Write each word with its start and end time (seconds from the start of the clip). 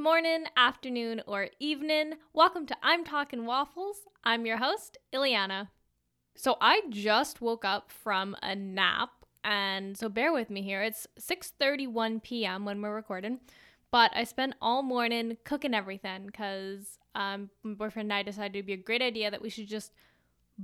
morning, 0.00 0.46
afternoon, 0.56 1.20
or 1.26 1.48
evening. 1.58 2.14
Welcome 2.32 2.64
to 2.64 2.76
I'm 2.82 3.04
Talking 3.04 3.44
Waffles. 3.44 3.98
I'm 4.24 4.46
your 4.46 4.56
host, 4.56 4.96
Ileana. 5.12 5.68
So 6.34 6.56
I 6.58 6.80
just 6.88 7.42
woke 7.42 7.66
up 7.66 7.90
from 7.90 8.34
a 8.42 8.56
nap, 8.56 9.10
and 9.44 9.98
so 9.98 10.08
bear 10.08 10.32
with 10.32 10.48
me 10.48 10.62
here. 10.62 10.82
It's 10.82 11.06
6:31 11.18 12.22
p.m. 12.22 12.64
when 12.64 12.80
we're 12.80 12.94
recording, 12.94 13.40
but 13.90 14.10
I 14.14 14.24
spent 14.24 14.54
all 14.62 14.82
morning 14.82 15.36
cooking 15.44 15.74
everything 15.74 16.24
because 16.24 16.98
um, 17.14 17.50
my 17.62 17.74
boyfriend 17.74 18.06
and 18.06 18.14
I 18.14 18.22
decided 18.22 18.56
it'd 18.56 18.66
be 18.66 18.72
a 18.72 18.78
great 18.78 19.02
idea 19.02 19.30
that 19.30 19.42
we 19.42 19.50
should 19.50 19.68
just 19.68 19.92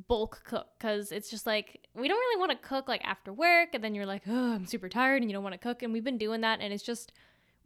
bulk 0.08 0.44
cook 0.46 0.68
because 0.78 1.12
it's 1.12 1.28
just 1.28 1.46
like 1.46 1.86
we 1.94 2.08
don't 2.08 2.18
really 2.18 2.40
want 2.40 2.52
to 2.52 2.68
cook 2.68 2.88
like 2.88 3.04
after 3.04 3.34
work, 3.34 3.74
and 3.74 3.84
then 3.84 3.94
you're 3.94 4.06
like, 4.06 4.22
oh, 4.26 4.54
I'm 4.54 4.64
super 4.64 4.88
tired, 4.88 5.20
and 5.20 5.30
you 5.30 5.34
don't 5.34 5.44
want 5.44 5.52
to 5.52 5.58
cook, 5.58 5.82
and 5.82 5.92
we've 5.92 6.02
been 6.02 6.16
doing 6.16 6.40
that, 6.40 6.60
and 6.62 6.72
it's 6.72 6.82
just 6.82 7.12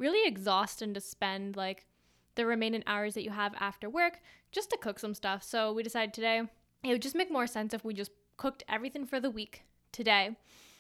really 0.01 0.27
exhausting 0.27 0.95
to 0.95 1.01
spend 1.01 1.57
like 1.57 1.87
the 2.35 2.47
remaining 2.47 2.83
hours 2.87 3.15
that 3.15 3.23
you 3.23 3.31
have 3.31 3.55
after 3.61 3.89
work 3.89 4.21
just 4.51 4.71
to 4.71 4.79
cook 4.79 4.99
some 4.99 5.15
stuff. 5.15 5.45
So 5.45 5.73
we 5.73 5.83
decided 5.83 6.15
today 6.15 6.43
it 6.83 6.89
would 6.89 7.03
just 7.03 7.15
make 7.15 7.31
more 7.31 7.47
sense 7.47 7.75
if 7.75 7.85
we 7.85 7.95
just 7.95 8.11
cooked 8.37 8.65
everything 8.69 9.05
for 9.07 9.21
the 9.21 9.31
week 9.31 9.65
today 9.93 10.37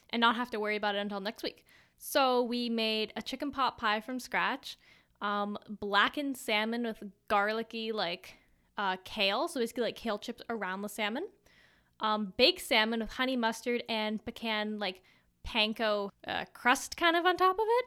and 0.09 0.21
not 0.21 0.37
have 0.37 0.51
to 0.51 0.59
worry 0.59 0.77
about 0.77 0.95
it 0.95 0.99
until 0.99 1.21
next 1.21 1.43
week. 1.43 1.65
So 1.99 2.43
we 2.43 2.71
made 2.71 3.13
a 3.15 3.23
chicken 3.23 3.51
pot 3.51 3.77
pie 3.77 4.01
from 4.01 4.19
scratch, 4.19 4.79
um, 5.21 5.59
blackened 5.69 6.39
salmon 6.39 6.85
with 6.85 7.03
garlicky 7.29 7.93
like 7.93 8.39
uh, 8.79 8.97
kale, 9.05 9.47
so 9.47 9.61
basically 9.61 9.83
like 9.83 9.97
kale 9.97 10.19
chips 10.19 10.41
around 10.49 10.81
the 10.81 10.89
salmon, 10.89 11.29
um, 12.01 12.33
baked 12.39 12.63
salmon 12.63 13.01
with 13.01 13.11
honey 13.11 13.37
mustard 13.37 13.85
and 13.91 14.25
pecan 14.25 14.79
like 14.79 15.03
panko 15.47 16.09
uh, 16.27 16.47
crust 16.55 16.97
kind 16.97 17.17
of 17.17 17.27
on 17.27 17.37
top 17.37 17.57
of 17.57 17.67
it, 17.69 17.85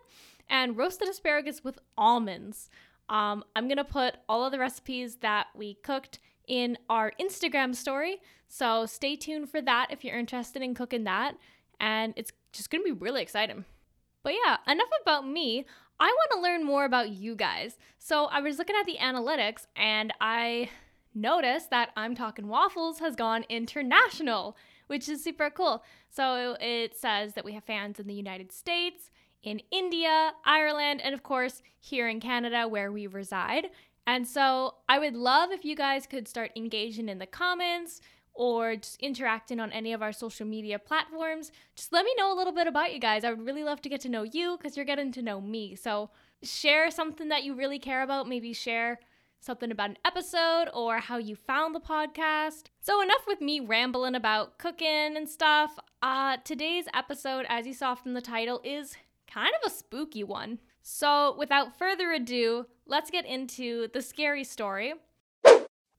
and 0.49 0.77
roasted 0.77 1.09
asparagus 1.09 1.63
with 1.63 1.79
almonds. 1.97 2.69
Um, 3.09 3.43
I'm 3.55 3.67
gonna 3.67 3.83
put 3.83 4.17
all 4.27 4.45
of 4.45 4.51
the 4.51 4.59
recipes 4.59 5.17
that 5.17 5.47
we 5.55 5.75
cooked 5.75 6.19
in 6.47 6.77
our 6.89 7.13
Instagram 7.19 7.75
story, 7.75 8.17
so 8.47 8.85
stay 8.85 9.15
tuned 9.15 9.49
for 9.49 9.61
that 9.61 9.87
if 9.89 10.03
you're 10.03 10.17
interested 10.17 10.61
in 10.61 10.75
cooking 10.75 11.03
that. 11.05 11.35
And 11.79 12.13
it's 12.15 12.31
just 12.51 12.69
gonna 12.69 12.83
be 12.83 12.91
really 12.91 13.21
exciting. 13.21 13.65
But 14.23 14.33
yeah, 14.45 14.57
enough 14.67 14.89
about 15.01 15.27
me. 15.27 15.65
I 15.99 16.07
want 16.07 16.31
to 16.31 16.41
learn 16.41 16.63
more 16.63 16.85
about 16.85 17.09
you 17.09 17.35
guys. 17.35 17.77
So 17.99 18.25
I 18.25 18.41
was 18.41 18.57
looking 18.57 18.75
at 18.79 18.85
the 18.85 18.97
analytics 18.99 19.67
and 19.75 20.13
I 20.19 20.69
noticed 21.13 21.69
that 21.69 21.91
I'm 21.95 22.15
Talking 22.15 22.47
Waffles 22.47 22.99
has 22.99 23.15
gone 23.15 23.45
international, 23.49 24.57
which 24.87 25.07
is 25.07 25.23
super 25.23 25.49
cool. 25.49 25.83
So 26.09 26.57
it 26.59 26.97
says 26.97 27.33
that 27.33 27.45
we 27.45 27.53
have 27.53 27.63
fans 27.63 27.99
in 27.99 28.07
the 28.07 28.13
United 28.13 28.51
States, 28.51 29.11
in 29.43 29.61
India, 29.71 30.33
Ireland, 30.45 31.01
and 31.01 31.13
of 31.13 31.23
course, 31.23 31.61
here 31.79 32.07
in 32.07 32.19
Canada 32.19 32.67
where 32.67 32.91
we 32.91 33.07
reside. 33.07 33.67
And 34.07 34.27
so 34.27 34.75
I 34.89 34.99
would 34.99 35.15
love 35.15 35.51
if 35.51 35.63
you 35.63 35.75
guys 35.75 36.07
could 36.07 36.27
start 36.27 36.51
engaging 36.55 37.09
in 37.09 37.19
the 37.19 37.25
comments 37.25 38.01
or 38.33 38.75
just 38.75 38.99
interacting 38.99 39.59
on 39.59 39.71
any 39.71 39.93
of 39.93 40.01
our 40.01 40.11
social 40.11 40.45
media 40.45 40.79
platforms. 40.79 41.51
Just 41.75 41.93
let 41.93 42.03
me 42.03 42.13
know 42.17 42.33
a 42.33 42.35
little 42.35 42.53
bit 42.53 42.67
about 42.67 42.93
you 42.93 42.99
guys. 42.99 43.23
I 43.23 43.29
would 43.29 43.45
really 43.45 43.63
love 43.63 43.81
to 43.83 43.89
get 43.89 44.01
to 44.01 44.09
know 44.09 44.23
you 44.23 44.57
because 44.57 44.75
you're 44.75 44.85
getting 44.85 45.11
to 45.13 45.21
know 45.21 45.39
me. 45.39 45.75
So 45.75 46.09
share 46.41 46.89
something 46.89 47.29
that 47.29 47.43
you 47.43 47.53
really 47.53 47.79
care 47.79 48.01
about. 48.01 48.27
Maybe 48.27 48.53
share 48.53 48.99
something 49.39 49.71
about 49.71 49.91
an 49.91 49.97
episode 50.05 50.69
or 50.73 50.99
how 50.99 51.17
you 51.17 51.35
found 51.35 51.75
the 51.75 51.79
podcast. 51.79 52.63
So, 52.79 53.01
enough 53.01 53.27
with 53.27 53.41
me 53.41 53.59
rambling 53.59 54.15
about 54.15 54.57
cooking 54.57 55.17
and 55.17 55.27
stuff. 55.27 55.77
Uh, 56.01 56.37
today's 56.43 56.85
episode, 56.93 57.45
as 57.49 57.67
you 57.67 57.73
saw 57.73 57.93
from 57.93 58.13
the 58.13 58.21
title, 58.21 58.61
is 58.63 58.95
kind 59.33 59.51
of 59.61 59.71
a 59.71 59.73
spooky 59.73 60.23
one. 60.23 60.59
So, 60.81 61.35
without 61.37 61.77
further 61.77 62.11
ado, 62.11 62.65
let's 62.85 63.09
get 63.09 63.25
into 63.25 63.87
the 63.93 64.01
scary 64.01 64.43
story. 64.43 64.93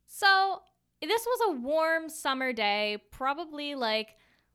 So, 0.07 0.61
this 1.01 1.27
was 1.27 1.41
a 1.49 1.61
warm 1.61 2.09
summer 2.09 2.53
day, 2.53 2.99
probably 3.11 3.75
like 3.75 4.11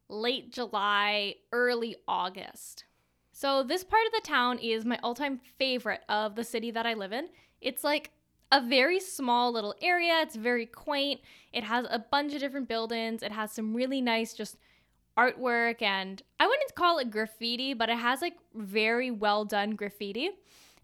late 0.07 0.51
July, 0.51 1.35
early 1.51 1.95
August. 2.07 2.85
So, 3.31 3.63
this 3.63 3.83
part 3.83 4.05
of 4.05 4.13
the 4.13 4.27
town 4.27 4.59
is 4.59 4.85
my 4.85 4.99
all 5.03 5.15
time 5.15 5.39
favorite 5.57 6.01
of 6.07 6.35
the 6.35 6.43
city 6.43 6.71
that 6.71 6.85
I 6.85 6.93
live 6.93 7.11
in. 7.11 7.29
It's 7.61 7.83
like 7.83 8.11
a 8.51 8.61
very 8.61 8.99
small 8.99 9.51
little 9.51 9.75
area, 9.81 10.19
it's 10.21 10.35
very 10.35 10.65
quaint. 10.65 11.21
It 11.51 11.63
has 11.63 11.85
a 11.89 11.99
bunch 11.99 12.33
of 12.33 12.39
different 12.39 12.67
buildings, 12.67 13.23
it 13.23 13.31
has 13.31 13.51
some 13.51 13.73
really 13.75 14.01
nice, 14.01 14.33
just 14.33 14.57
artwork 15.19 15.81
and 15.81 16.21
I 16.39 16.47
wouldn't 16.47 16.75
call 16.75 16.99
it 16.99 17.11
graffiti, 17.11 17.73
but 17.73 17.89
it 17.89 17.97
has 17.97 18.21
like 18.21 18.37
very 18.55 19.11
well 19.11 19.43
done 19.45 19.71
graffiti. 19.71 20.29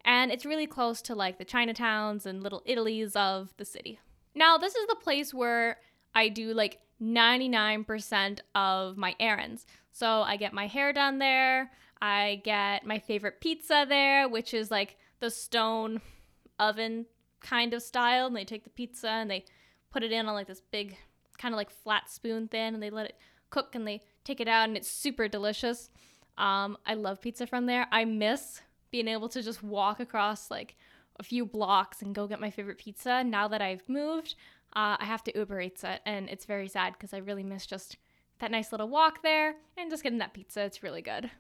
And 0.04 0.32
it's 0.32 0.46
really 0.46 0.68
close 0.68 1.02
to 1.04 1.16
like 1.16 1.38
the 1.38 1.46
Chinatowns 1.46 2.26
and 2.26 2.44
little 2.44 2.62
Italies 2.66 3.16
of 3.16 3.54
the 3.58 3.66
city. 3.66 4.00
Now, 4.36 4.58
this 4.58 4.76
is 4.76 4.88
the 4.88 4.96
place 4.96 5.34
where 5.34 5.78
I 6.14 6.30
do 6.30 6.54
like 6.54 6.80
99% 7.02 8.40
of 8.54 8.98
my 8.98 9.16
errands. 9.20 9.66
So 9.92 10.22
I 10.22 10.36
get 10.38 10.54
my 10.54 10.68
hair 10.68 10.94
done 10.94 11.20
there. 11.20 11.72
I 12.02 12.42
get 12.44 12.86
my 12.86 13.00
favorite 13.00 13.42
pizza 13.42 13.86
there, 13.88 14.28
which 14.28 14.54
is 14.54 14.70
like 14.70 14.98
the 15.22 15.32
stone 15.32 16.02
oven 16.60 17.06
kind 17.40 17.74
of 17.74 17.82
style. 17.82 18.28
And 18.28 18.36
they 18.36 18.46
take 18.46 18.64
the 18.64 18.70
pizza 18.70 19.10
and 19.10 19.32
they 19.32 19.46
put 19.92 20.04
it 20.04 20.12
in 20.12 20.28
on 20.28 20.34
like 20.34 20.48
this 20.48 20.62
big, 20.72 20.98
kind 21.38 21.54
of 21.54 21.58
like 21.58 21.70
flat 21.70 22.10
spoon 22.10 22.48
thing, 22.48 22.74
and 22.74 22.84
they 22.84 22.90
let 22.90 23.08
it 23.08 23.18
cook 23.50 23.76
and 23.76 23.88
they 23.88 24.02
take 24.24 24.40
it 24.40 24.48
out 24.48 24.68
and 24.68 24.78
it's 24.78 24.90
super 24.90 25.28
delicious. 25.28 25.90
Um, 26.38 26.78
I 26.86 26.96
love 26.96 27.22
pizza 27.22 27.48
from 27.48 27.66
there. 27.66 27.88
I 27.92 28.06
miss 28.06 28.62
being 28.92 29.08
able 29.08 29.30
to 29.30 29.42
just 29.42 29.64
walk 29.64 30.00
across 30.00 30.52
like 30.52 30.76
a 31.20 31.24
few 31.24 31.46
blocks 31.46 32.02
and 32.02 32.14
go 32.14 32.28
get 32.28 32.42
my 32.42 32.50
favorite 32.50 32.78
pizza. 32.78 33.24
Now 33.24 33.48
that 33.48 33.62
I've 33.62 33.88
moved, 33.88 34.36
uh, 34.74 34.98
I 35.00 35.06
have 35.06 35.24
to 35.26 35.38
Uber 35.38 35.62
Eats 35.62 35.84
it, 35.84 36.02
and 36.06 36.30
it's 36.30 36.46
very 36.46 36.68
sad 36.68 36.94
because 36.94 37.14
I 37.14 37.18
really 37.18 37.44
miss 37.44 37.66
just 37.66 37.98
that 38.40 38.52
nice 38.52 38.72
little 38.72 38.90
walk 38.90 39.24
there 39.24 39.56
and 39.78 39.90
just 39.90 40.04
getting 40.04 40.20
that 40.20 40.34
pizza. 40.34 40.62
It's 40.62 40.84
really 40.84 41.02
good. 41.02 41.32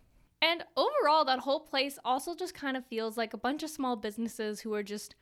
And 0.41 0.63
overall, 0.77 1.25
that 1.25 1.39
whole 1.39 1.59
place 1.59 1.99
also 2.05 2.35
just 2.35 2.53
kind 2.53 2.77
of 2.77 2.85
feels 2.85 3.17
like 3.17 3.33
a 3.33 3.37
bunch 3.37 3.63
of 3.63 3.69
small 3.69 3.95
businesses 3.95 4.61
who 4.61 4.73
are 4.73 4.83
just 4.83 5.15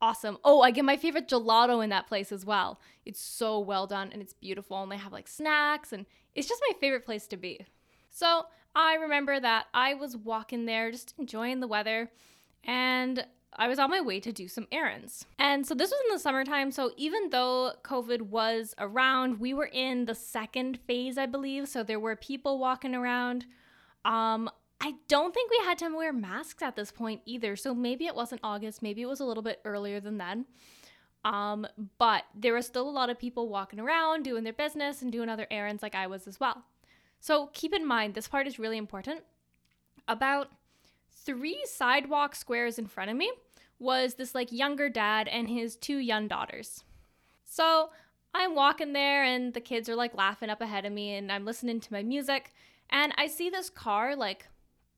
awesome. 0.00 0.38
Oh, 0.44 0.62
I 0.62 0.72
get 0.72 0.84
my 0.84 0.96
favorite 0.96 1.28
gelato 1.28 1.82
in 1.84 1.90
that 1.90 2.08
place 2.08 2.32
as 2.32 2.44
well. 2.44 2.80
It's 3.04 3.20
so 3.20 3.60
well 3.60 3.86
done 3.86 4.10
and 4.12 4.20
it's 4.20 4.32
beautiful. 4.32 4.82
And 4.82 4.90
they 4.90 4.96
have 4.96 5.12
like 5.12 5.28
snacks, 5.28 5.92
and 5.92 6.06
it's 6.34 6.48
just 6.48 6.62
my 6.68 6.78
favorite 6.78 7.04
place 7.04 7.26
to 7.28 7.36
be. 7.36 7.66
So 8.10 8.46
I 8.74 8.94
remember 8.94 9.38
that 9.38 9.66
I 9.74 9.94
was 9.94 10.16
walking 10.16 10.66
there 10.66 10.90
just 10.90 11.14
enjoying 11.18 11.60
the 11.60 11.66
weather, 11.66 12.10
and 12.64 13.26
I 13.54 13.68
was 13.68 13.78
on 13.78 13.90
my 13.90 14.00
way 14.00 14.18
to 14.20 14.32
do 14.32 14.48
some 14.48 14.66
errands. 14.72 15.26
And 15.38 15.66
so 15.66 15.74
this 15.74 15.90
was 15.90 16.00
in 16.06 16.14
the 16.14 16.18
summertime. 16.18 16.70
So 16.70 16.92
even 16.96 17.30
though 17.30 17.72
COVID 17.84 18.22
was 18.22 18.74
around, 18.78 19.40
we 19.40 19.52
were 19.52 19.68
in 19.70 20.06
the 20.06 20.14
second 20.14 20.78
phase, 20.86 21.18
I 21.18 21.26
believe. 21.26 21.68
So 21.68 21.82
there 21.82 22.00
were 22.00 22.16
people 22.16 22.58
walking 22.58 22.94
around. 22.94 23.44
Um, 24.06 24.48
I 24.80 24.94
don't 25.06 25.34
think 25.34 25.50
we 25.50 25.64
had 25.64 25.78
to 25.78 25.94
wear 25.94 26.12
masks 26.12 26.62
at 26.62 26.76
this 26.76 26.90
point 26.90 27.20
either. 27.26 27.54
So 27.56 27.74
maybe 27.74 28.06
it 28.06 28.14
wasn't 28.14 28.40
August, 28.42 28.82
maybe 28.82 29.02
it 29.02 29.06
was 29.06 29.20
a 29.20 29.24
little 29.24 29.42
bit 29.42 29.60
earlier 29.64 30.00
than 30.00 30.18
then. 30.18 30.46
Um, 31.24 31.66
but 31.98 32.24
there 32.34 32.52
were 32.52 32.62
still 32.62 32.88
a 32.88 32.90
lot 32.90 33.10
of 33.10 33.18
people 33.18 33.48
walking 33.48 33.78
around 33.78 34.24
doing 34.24 34.44
their 34.44 34.52
business 34.52 35.02
and 35.02 35.12
doing 35.12 35.28
other 35.28 35.46
errands 35.50 35.82
like 35.82 35.94
I 35.94 36.06
was 36.06 36.26
as 36.26 36.40
well. 36.40 36.64
So 37.20 37.50
keep 37.52 37.72
in 37.72 37.86
mind, 37.86 38.14
this 38.14 38.28
part 38.28 38.46
is 38.46 38.58
really 38.58 38.76
important. 38.76 39.20
About 40.08 40.48
three 41.24 41.62
sidewalk 41.64 42.34
squares 42.34 42.78
in 42.78 42.86
front 42.86 43.10
of 43.10 43.16
me 43.16 43.30
was 43.78 44.14
this 44.14 44.34
like 44.34 44.50
younger 44.50 44.88
dad 44.88 45.28
and 45.28 45.48
his 45.48 45.76
two 45.76 45.98
young 45.98 46.26
daughters. 46.26 46.82
So 47.44 47.90
I'm 48.34 48.54
walking 48.54 48.92
there 48.92 49.22
and 49.22 49.52
the 49.54 49.60
kids 49.60 49.88
are 49.88 49.96
like 49.96 50.14
laughing 50.16 50.50
up 50.50 50.60
ahead 50.60 50.84
of 50.84 50.92
me 50.92 51.14
and 51.14 51.30
I'm 51.30 51.44
listening 51.44 51.80
to 51.80 51.92
my 51.92 52.02
music 52.02 52.52
and 52.90 53.12
I 53.16 53.26
see 53.26 53.50
this 53.50 53.70
car 53.70 54.16
like 54.16 54.48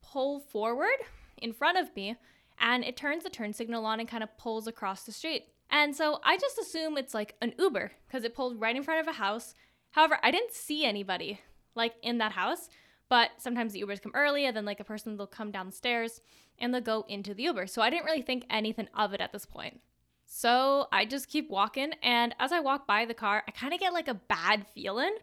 pull 0.02 0.40
forward 0.40 0.96
in 1.38 1.52
front 1.52 1.78
of 1.78 1.94
me 1.96 2.16
and 2.58 2.84
it 2.84 2.96
turns 2.96 3.24
the 3.24 3.30
turn 3.30 3.52
signal 3.52 3.84
on 3.84 4.00
and 4.00 4.08
kind 4.08 4.22
of 4.22 4.36
pulls 4.38 4.66
across 4.66 5.02
the 5.02 5.12
street. 5.12 5.48
And 5.74 5.94
so 5.94 6.20
I 6.22 6.38
just 6.38 6.56
assume 6.56 6.96
it's 6.96 7.14
like 7.14 7.34
an 7.42 7.52
Uber 7.58 7.90
because 8.06 8.22
it 8.22 8.32
pulled 8.32 8.60
right 8.60 8.76
in 8.76 8.84
front 8.84 9.00
of 9.00 9.12
a 9.12 9.18
house. 9.18 9.56
However, 9.90 10.18
I 10.22 10.30
didn't 10.30 10.52
see 10.52 10.84
anybody 10.84 11.40
like 11.74 11.94
in 12.00 12.18
that 12.18 12.30
house, 12.30 12.68
but 13.08 13.30
sometimes 13.38 13.72
the 13.72 13.82
Ubers 13.82 14.00
come 14.00 14.12
early 14.14 14.46
and 14.46 14.56
then 14.56 14.64
like 14.64 14.78
a 14.78 14.84
person 14.84 15.16
will 15.16 15.26
come 15.26 15.50
downstairs 15.50 16.20
and 16.60 16.72
they'll 16.72 16.80
go 16.80 17.04
into 17.08 17.34
the 17.34 17.42
Uber. 17.42 17.66
So 17.66 17.82
I 17.82 17.90
didn't 17.90 18.04
really 18.04 18.22
think 18.22 18.46
anything 18.48 18.86
of 18.94 19.14
it 19.14 19.20
at 19.20 19.32
this 19.32 19.46
point. 19.46 19.80
So 20.26 20.86
I 20.92 21.06
just 21.06 21.28
keep 21.28 21.50
walking 21.50 21.94
and 22.04 22.36
as 22.38 22.52
I 22.52 22.60
walk 22.60 22.86
by 22.86 23.04
the 23.04 23.12
car, 23.12 23.42
I 23.48 23.50
kind 23.50 23.74
of 23.74 23.80
get 23.80 23.92
like 23.92 24.06
a 24.06 24.14
bad 24.14 24.66
feeling 24.76 25.16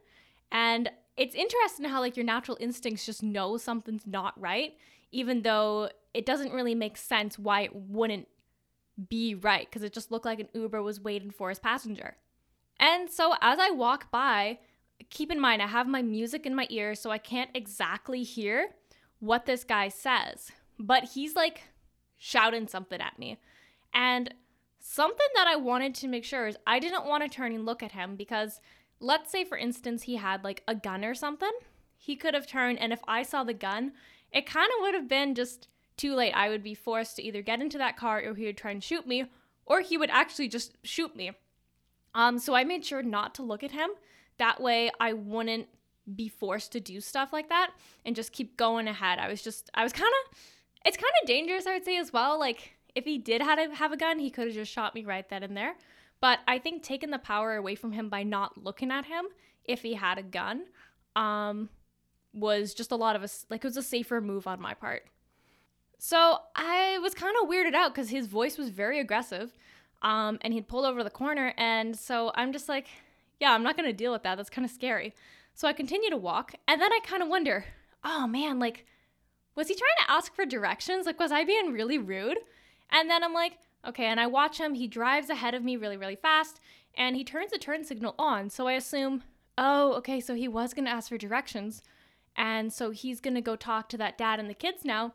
and 0.51 0.91
it's 1.15 1.33
interesting 1.33 1.85
how 1.85 2.01
like 2.01 2.17
your 2.17 2.25
natural 2.25 2.57
instincts 2.59 3.05
just 3.05 3.23
know 3.23 3.55
something's 3.55 4.05
not 4.05 4.39
right, 4.39 4.73
even 5.13 5.43
though 5.43 5.91
it 6.13 6.25
doesn't 6.25 6.51
really 6.51 6.75
make 6.75 6.97
sense 6.97 7.39
why 7.39 7.61
it 7.61 7.73
wouldn't 7.73 8.27
be 9.09 9.35
right 9.35 9.67
because 9.69 9.83
it 9.83 9.93
just 9.93 10.11
looked 10.11 10.25
like 10.25 10.39
an 10.39 10.49
Uber 10.53 10.81
was 10.81 10.99
waiting 10.99 11.31
for 11.31 11.49
his 11.49 11.59
passenger. 11.59 12.15
And 12.79 13.09
so 13.09 13.35
as 13.41 13.59
I 13.59 13.71
walk 13.71 14.11
by, 14.11 14.59
keep 15.09 15.31
in 15.31 15.39
mind 15.39 15.61
I 15.61 15.67
have 15.67 15.87
my 15.87 16.01
music 16.01 16.45
in 16.45 16.55
my 16.55 16.67
ear 16.69 16.95
so 16.95 17.11
I 17.11 17.17
can't 17.17 17.49
exactly 17.53 18.23
hear 18.23 18.69
what 19.19 19.45
this 19.45 19.63
guy 19.63 19.87
says, 19.87 20.51
but 20.79 21.03
he's 21.13 21.35
like 21.35 21.61
shouting 22.17 22.67
something 22.67 22.99
at 22.99 23.19
me. 23.19 23.39
And 23.93 24.33
something 24.79 25.27
that 25.35 25.47
I 25.47 25.55
wanted 25.55 25.93
to 25.95 26.07
make 26.07 26.25
sure 26.25 26.47
is 26.47 26.57
I 26.65 26.79
didn't 26.79 27.05
want 27.05 27.23
to 27.23 27.29
turn 27.29 27.53
and 27.53 27.65
look 27.65 27.83
at 27.83 27.91
him 27.91 28.15
because 28.15 28.59
let's 28.99 29.31
say 29.31 29.43
for 29.43 29.57
instance 29.57 30.03
he 30.03 30.15
had 30.15 30.43
like 30.43 30.63
a 30.67 30.75
gun 30.75 31.05
or 31.05 31.13
something. 31.13 31.51
He 31.97 32.15
could 32.15 32.33
have 32.33 32.47
turned 32.47 32.79
and 32.79 32.91
if 32.91 33.01
I 33.07 33.23
saw 33.23 33.43
the 33.43 33.53
gun, 33.53 33.93
it 34.31 34.45
kind 34.45 34.69
of 34.75 34.81
would 34.81 34.95
have 34.95 35.07
been 35.07 35.35
just 35.35 35.67
too 35.97 36.15
late. 36.15 36.33
I 36.33 36.49
would 36.49 36.63
be 36.63 36.73
forced 36.73 37.15
to 37.17 37.23
either 37.23 37.41
get 37.41 37.61
into 37.61 37.77
that 37.77 37.97
car 37.97 38.21
or 38.25 38.35
he 38.35 38.45
would 38.45 38.57
try 38.57 38.71
and 38.71 38.83
shoot 38.83 39.07
me 39.07 39.25
or 39.65 39.81
he 39.81 39.97
would 39.97 40.09
actually 40.09 40.47
just 40.47 40.77
shoot 40.83 41.15
me. 41.15 41.31
Um 42.13 42.39
so 42.39 42.53
I 42.55 42.63
made 42.63 42.85
sure 42.85 43.03
not 43.03 43.35
to 43.35 43.43
look 43.43 43.63
at 43.63 43.71
him. 43.71 43.89
That 44.37 44.61
way 44.61 44.91
I 44.99 45.13
wouldn't 45.13 45.67
be 46.15 46.27
forced 46.27 46.71
to 46.71 46.79
do 46.79 46.99
stuff 46.99 47.31
like 47.31 47.49
that 47.49 47.71
and 48.05 48.15
just 48.15 48.31
keep 48.31 48.57
going 48.57 48.87
ahead. 48.87 49.19
I 49.19 49.27
was 49.27 49.41
just 49.41 49.69
I 49.73 49.83
was 49.83 49.93
kind 49.93 50.11
of 50.25 50.37
it's 50.85 50.97
kind 50.97 51.13
of 51.21 51.27
dangerous 51.27 51.67
I 51.67 51.73
would 51.73 51.85
say 51.85 51.97
as 51.97 52.11
well. 52.11 52.39
Like 52.39 52.77
if 52.95 53.05
he 53.05 53.17
did 53.17 53.41
have 53.41 53.59
a, 53.59 53.73
have 53.75 53.91
a 53.91 53.97
gun, 53.97 54.19
he 54.19 54.29
could 54.29 54.47
have 54.47 54.55
just 54.55 54.71
shot 54.71 54.95
me 54.95 55.05
right 55.05 55.27
then 55.29 55.43
and 55.43 55.55
there. 55.55 55.75
But 56.19 56.39
I 56.47 56.59
think 56.59 56.83
taking 56.83 57.09
the 57.09 57.19
power 57.19 57.55
away 57.55 57.75
from 57.75 57.93
him 57.93 58.09
by 58.09 58.23
not 58.23 58.61
looking 58.61 58.91
at 58.91 59.05
him 59.05 59.25
if 59.63 59.81
he 59.81 59.93
had 59.93 60.17
a 60.17 60.23
gun 60.23 60.63
um 61.15 61.69
was 62.33 62.73
just 62.73 62.91
a 62.91 62.95
lot 62.95 63.15
of 63.15 63.23
a 63.23 63.29
like 63.49 63.63
it 63.63 63.67
was 63.67 63.77
a 63.77 63.83
safer 63.83 64.21
move 64.21 64.47
on 64.47 64.61
my 64.61 64.73
part. 64.73 65.03
So 66.03 66.39
I 66.55 66.97
was 67.03 67.13
kind 67.13 67.35
of 67.39 67.47
weirded 67.47 67.75
out 67.75 67.93
because 67.93 68.09
his 68.09 68.25
voice 68.25 68.57
was 68.57 68.69
very 68.69 68.99
aggressive, 68.99 69.55
um, 70.01 70.39
and 70.41 70.51
he'd 70.51 70.67
pulled 70.67 70.85
over 70.85 71.03
the 71.03 71.11
corner, 71.11 71.53
and 71.59 71.95
so 71.95 72.31
I'm 72.33 72.51
just 72.51 72.67
like, 72.67 72.87
yeah, 73.39 73.51
I'm 73.51 73.61
not 73.61 73.77
gonna 73.77 73.93
deal 73.93 74.11
with 74.11 74.23
that. 74.23 74.33
That's 74.33 74.49
kind 74.49 74.65
of 74.65 74.71
scary. 74.71 75.13
So 75.53 75.67
I 75.67 75.73
continue 75.73 76.09
to 76.09 76.17
walk, 76.17 76.55
and 76.67 76.81
then 76.81 76.91
I 76.91 77.01
kind 77.03 77.21
of 77.21 77.29
wonder, 77.29 77.65
oh 78.03 78.25
man, 78.25 78.57
like, 78.57 78.87
was 79.53 79.67
he 79.67 79.75
trying 79.75 79.91
to 79.99 80.11
ask 80.11 80.33
for 80.33 80.43
directions? 80.43 81.05
Like, 81.05 81.19
was 81.19 81.31
I 81.31 81.43
being 81.43 81.71
really 81.71 81.99
rude? 81.99 82.39
And 82.89 83.07
then 83.07 83.23
I'm 83.23 83.35
like, 83.35 83.59
okay, 83.87 84.05
and 84.05 84.19
I 84.19 84.25
watch 84.25 84.59
him. 84.59 84.73
He 84.73 84.87
drives 84.87 85.29
ahead 85.29 85.53
of 85.53 85.63
me 85.63 85.77
really, 85.77 85.97
really 85.97 86.15
fast, 86.15 86.59
and 86.97 87.15
he 87.15 87.23
turns 87.23 87.51
the 87.51 87.59
turn 87.59 87.83
signal 87.83 88.15
on. 88.17 88.49
So 88.49 88.65
I 88.65 88.73
assume, 88.73 89.21
oh, 89.55 89.93
okay, 89.97 90.19
so 90.19 90.33
he 90.33 90.47
was 90.47 90.73
gonna 90.73 90.89
ask 90.89 91.09
for 91.09 91.17
directions, 91.19 91.83
and 92.35 92.73
so 92.73 92.89
he's 92.89 93.19
gonna 93.19 93.39
go 93.39 93.55
talk 93.55 93.87
to 93.89 93.99
that 93.99 94.17
dad 94.17 94.39
and 94.39 94.49
the 94.49 94.55
kids 94.55 94.83
now 94.83 95.13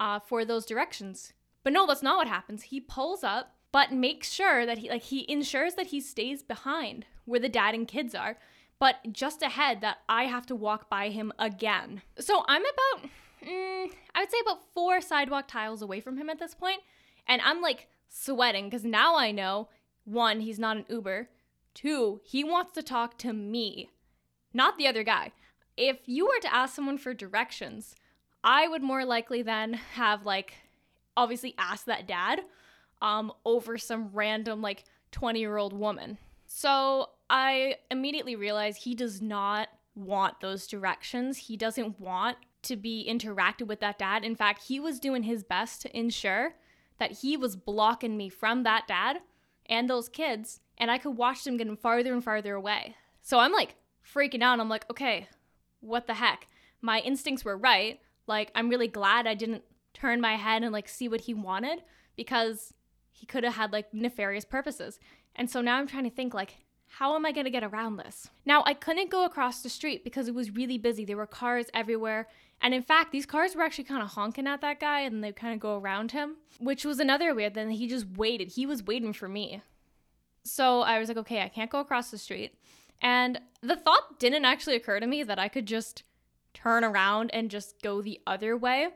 uh, 0.00 0.18
for 0.18 0.44
those 0.44 0.66
directions. 0.66 1.32
But 1.62 1.72
no, 1.72 1.86
that's 1.86 2.02
not 2.02 2.16
what 2.16 2.26
happens. 2.26 2.64
He 2.64 2.80
pulls 2.80 3.22
up, 3.22 3.54
but 3.70 3.92
makes 3.92 4.30
sure 4.30 4.66
that 4.66 4.78
he 4.78 4.90
like 4.90 5.02
he 5.02 5.30
ensures 5.30 5.74
that 5.74 5.88
he 5.88 6.00
stays 6.00 6.42
behind 6.42 7.06
where 7.24 7.38
the 7.38 7.48
dad 7.48 7.74
and 7.74 7.86
kids 7.86 8.16
are 8.16 8.36
but 8.80 8.96
just 9.12 9.42
ahead 9.42 9.82
that 9.82 9.98
I 10.08 10.24
have 10.24 10.46
to 10.46 10.56
walk 10.56 10.88
by 10.88 11.10
him 11.10 11.32
again. 11.38 12.02
So 12.18 12.44
I'm 12.48 12.62
about, 12.62 13.10
mm, 13.46 13.90
I 14.14 14.20
would 14.20 14.30
say 14.30 14.38
about 14.40 14.64
four 14.74 15.00
sidewalk 15.00 15.46
tiles 15.46 15.82
away 15.82 16.00
from 16.00 16.16
him 16.16 16.30
at 16.30 16.40
this 16.40 16.54
point, 16.54 16.80
and 17.28 17.40
I'm 17.42 17.60
like 17.60 17.88
sweating 18.08 18.64
because 18.64 18.84
now 18.84 19.16
I 19.16 19.30
know 19.30 19.68
one, 20.04 20.40
he's 20.40 20.58
not 20.58 20.78
an 20.78 20.86
Uber, 20.88 21.28
two, 21.74 22.20
he 22.24 22.42
wants 22.42 22.72
to 22.72 22.82
talk 22.82 23.18
to 23.18 23.32
me, 23.32 23.90
not 24.52 24.78
the 24.78 24.88
other 24.88 25.04
guy. 25.04 25.32
If 25.76 26.00
you 26.06 26.26
were 26.26 26.40
to 26.40 26.54
ask 26.54 26.74
someone 26.74 26.98
for 26.98 27.14
directions, 27.14 27.94
I 28.42 28.68
would 28.68 28.82
more 28.82 29.04
likely 29.04 29.42
then 29.42 29.74
have 29.94 30.24
like 30.24 30.54
obviously 31.16 31.54
asked 31.58 31.86
that 31.86 32.06
dad 32.06 32.40
um 33.02 33.32
over 33.44 33.76
some 33.76 34.10
random 34.12 34.62
like 34.62 34.84
20 35.12 35.40
year 35.40 35.56
old 35.56 35.72
woman. 35.72 36.18
So 36.46 37.10
I 37.28 37.76
immediately 37.90 38.36
realized 38.36 38.82
he 38.82 38.94
does 38.94 39.22
not 39.22 39.68
want 39.94 40.40
those 40.40 40.66
directions. 40.66 41.38
He 41.38 41.56
doesn't 41.56 42.00
want 42.00 42.38
to 42.62 42.76
be 42.76 43.06
interacted 43.08 43.66
with 43.66 43.80
that 43.80 43.98
dad. 43.98 44.24
In 44.24 44.36
fact, 44.36 44.64
he 44.64 44.80
was 44.80 45.00
doing 45.00 45.22
his 45.22 45.42
best 45.42 45.82
to 45.82 45.96
ensure 45.96 46.54
that 46.98 47.18
he 47.18 47.36
was 47.36 47.56
blocking 47.56 48.16
me 48.16 48.28
from 48.28 48.62
that 48.64 48.86
dad 48.86 49.18
and 49.66 49.88
those 49.88 50.08
kids, 50.08 50.60
and 50.76 50.90
I 50.90 50.98
could 50.98 51.16
watch 51.16 51.44
them 51.44 51.56
getting 51.56 51.76
farther 51.76 52.12
and 52.12 52.22
farther 52.22 52.54
away. 52.54 52.96
So 53.22 53.38
I'm 53.38 53.52
like 53.52 53.76
freaking 54.04 54.42
out. 54.42 54.60
I'm 54.60 54.68
like, 54.68 54.90
okay, 54.90 55.28
what 55.80 56.06
the 56.06 56.14
heck? 56.14 56.48
My 56.82 57.00
instincts 57.00 57.44
were 57.44 57.56
right. 57.56 58.00
Like, 58.30 58.50
I'm 58.54 58.70
really 58.70 58.88
glad 58.88 59.26
I 59.26 59.34
didn't 59.34 59.64
turn 59.92 60.20
my 60.20 60.36
head 60.36 60.62
and 60.62 60.72
like 60.72 60.88
see 60.88 61.08
what 61.08 61.22
he 61.22 61.34
wanted 61.34 61.82
because 62.16 62.72
he 63.10 63.26
could 63.26 63.44
have 63.44 63.56
had 63.56 63.72
like 63.72 63.92
nefarious 63.92 64.44
purposes. 64.44 65.00
And 65.34 65.50
so 65.50 65.60
now 65.60 65.76
I'm 65.76 65.88
trying 65.88 66.04
to 66.04 66.10
think 66.10 66.32
like, 66.32 66.56
how 66.86 67.16
am 67.16 67.26
I 67.26 67.32
going 67.32 67.44
to 67.44 67.50
get 67.50 67.64
around 67.64 67.96
this? 67.96 68.30
Now, 68.46 68.62
I 68.66 68.74
couldn't 68.74 69.10
go 69.10 69.24
across 69.24 69.62
the 69.62 69.68
street 69.68 70.02
because 70.02 70.28
it 70.28 70.34
was 70.34 70.50
really 70.52 70.78
busy. 70.78 71.04
There 71.04 71.16
were 71.16 71.26
cars 71.26 71.66
everywhere. 71.74 72.28
And 72.60 72.72
in 72.72 72.82
fact, 72.82 73.12
these 73.12 73.26
cars 73.26 73.54
were 73.54 73.62
actually 73.62 73.84
kind 73.84 74.02
of 74.02 74.10
honking 74.10 74.46
at 74.46 74.60
that 74.60 74.80
guy 74.80 75.00
and 75.00 75.22
they 75.22 75.32
kind 75.32 75.54
of 75.54 75.60
go 75.60 75.78
around 75.78 76.12
him, 76.12 76.36
which 76.58 76.84
was 76.84 76.98
another 77.00 77.34
weird 77.34 77.54
thing. 77.54 77.70
He 77.70 77.88
just 77.88 78.06
waited. 78.16 78.52
He 78.52 78.64
was 78.64 78.84
waiting 78.84 79.12
for 79.12 79.28
me. 79.28 79.62
So 80.44 80.82
I 80.82 80.98
was 80.98 81.08
like, 81.08 81.18
okay, 81.18 81.42
I 81.42 81.48
can't 81.48 81.70
go 81.70 81.80
across 81.80 82.10
the 82.10 82.18
street. 82.18 82.54
And 83.02 83.40
the 83.60 83.76
thought 83.76 84.18
didn't 84.18 84.44
actually 84.44 84.76
occur 84.76 85.00
to 85.00 85.06
me 85.06 85.22
that 85.22 85.38
I 85.38 85.48
could 85.48 85.66
just 85.66 86.02
turn 86.62 86.84
around 86.84 87.30
and 87.32 87.50
just 87.50 87.80
go 87.82 88.02
the 88.02 88.20
other 88.26 88.56
way. 88.56 88.88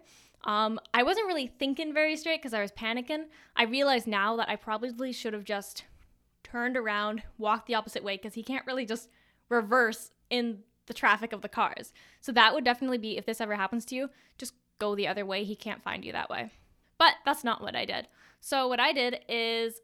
Um, 0.45 0.79
I 0.93 1.03
wasn't 1.03 1.27
really 1.27 1.47
thinking 1.47 1.95
very 1.95 2.17
straight 2.17 2.41
because 2.41 2.55
I 2.55 2.61
was 2.61 2.73
panicking. 2.73 3.25
I 3.57 3.65
realize 3.65 4.07
now 4.07 4.37
that 4.37 4.49
I 4.49 4.57
probably 4.57 5.13
should 5.13 5.33
have 5.33 5.45
just 5.45 5.85
turned 6.43 6.77
around, 6.77 7.23
walked 7.39 7.67
the 7.67 7.75
opposite 7.75 8.05
way 8.05 8.17
because 8.17 8.35
he 8.35 8.43
can't 8.43 8.67
really 8.67 8.85
just 8.85 9.09
reverse 9.49 10.11
in 10.29 10.59
the 10.87 10.95
traffic 10.95 11.33
of 11.33 11.41
the 11.41 11.49
cars. 11.49 11.93
So 12.21 12.31
that 12.33 12.55
would 12.55 12.65
definitely 12.65 12.99
be 12.99 13.17
if 13.17 13.25
this 13.25 13.41
ever 13.41 13.55
happens 13.57 13.85
to 13.87 13.95
you, 13.95 14.11
just 14.37 14.53
go 14.79 14.95
the 14.95 15.09
other 15.09 15.25
way. 15.25 15.45
He 15.45 15.57
can't 15.57 15.83
find 15.83 16.05
you 16.05 16.13
that 16.13 16.29
way. 16.29 16.51
But 16.99 17.15
that's 17.25 17.45
not 17.45 17.63
what 17.63 17.75
I 17.75 17.87
did. 17.87 18.09
So 18.41 18.69
what 18.69 18.81
I 18.81 18.93
did 18.93 19.21
is 19.29 19.81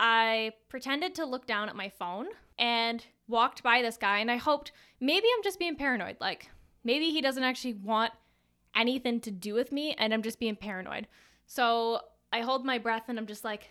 I 0.00 0.52
pretended 0.68 1.14
to 1.14 1.24
look 1.24 1.46
down 1.46 1.68
at 1.68 1.76
my 1.76 1.88
phone 1.88 2.26
and 2.58 3.04
walked 3.28 3.62
by 3.62 3.80
this 3.80 3.96
guy 3.96 4.18
and 4.18 4.30
I 4.30 4.36
hoped 4.36 4.72
maybe 5.00 5.26
I'm 5.36 5.44
just 5.44 5.60
being 5.60 5.76
paranoid. 5.76 6.16
Like 6.20 6.50
maybe 6.84 7.10
he 7.10 7.20
doesn't 7.20 7.42
actually 7.42 7.74
want 7.74 8.12
anything 8.74 9.20
to 9.20 9.30
do 9.30 9.54
with 9.54 9.72
me 9.72 9.94
and 9.98 10.14
I'm 10.14 10.22
just 10.22 10.38
being 10.38 10.56
paranoid. 10.56 11.06
So 11.46 12.00
I 12.32 12.40
hold 12.40 12.64
my 12.64 12.78
breath 12.78 13.04
and 13.08 13.18
I'm 13.18 13.26
just 13.26 13.44
like, 13.44 13.70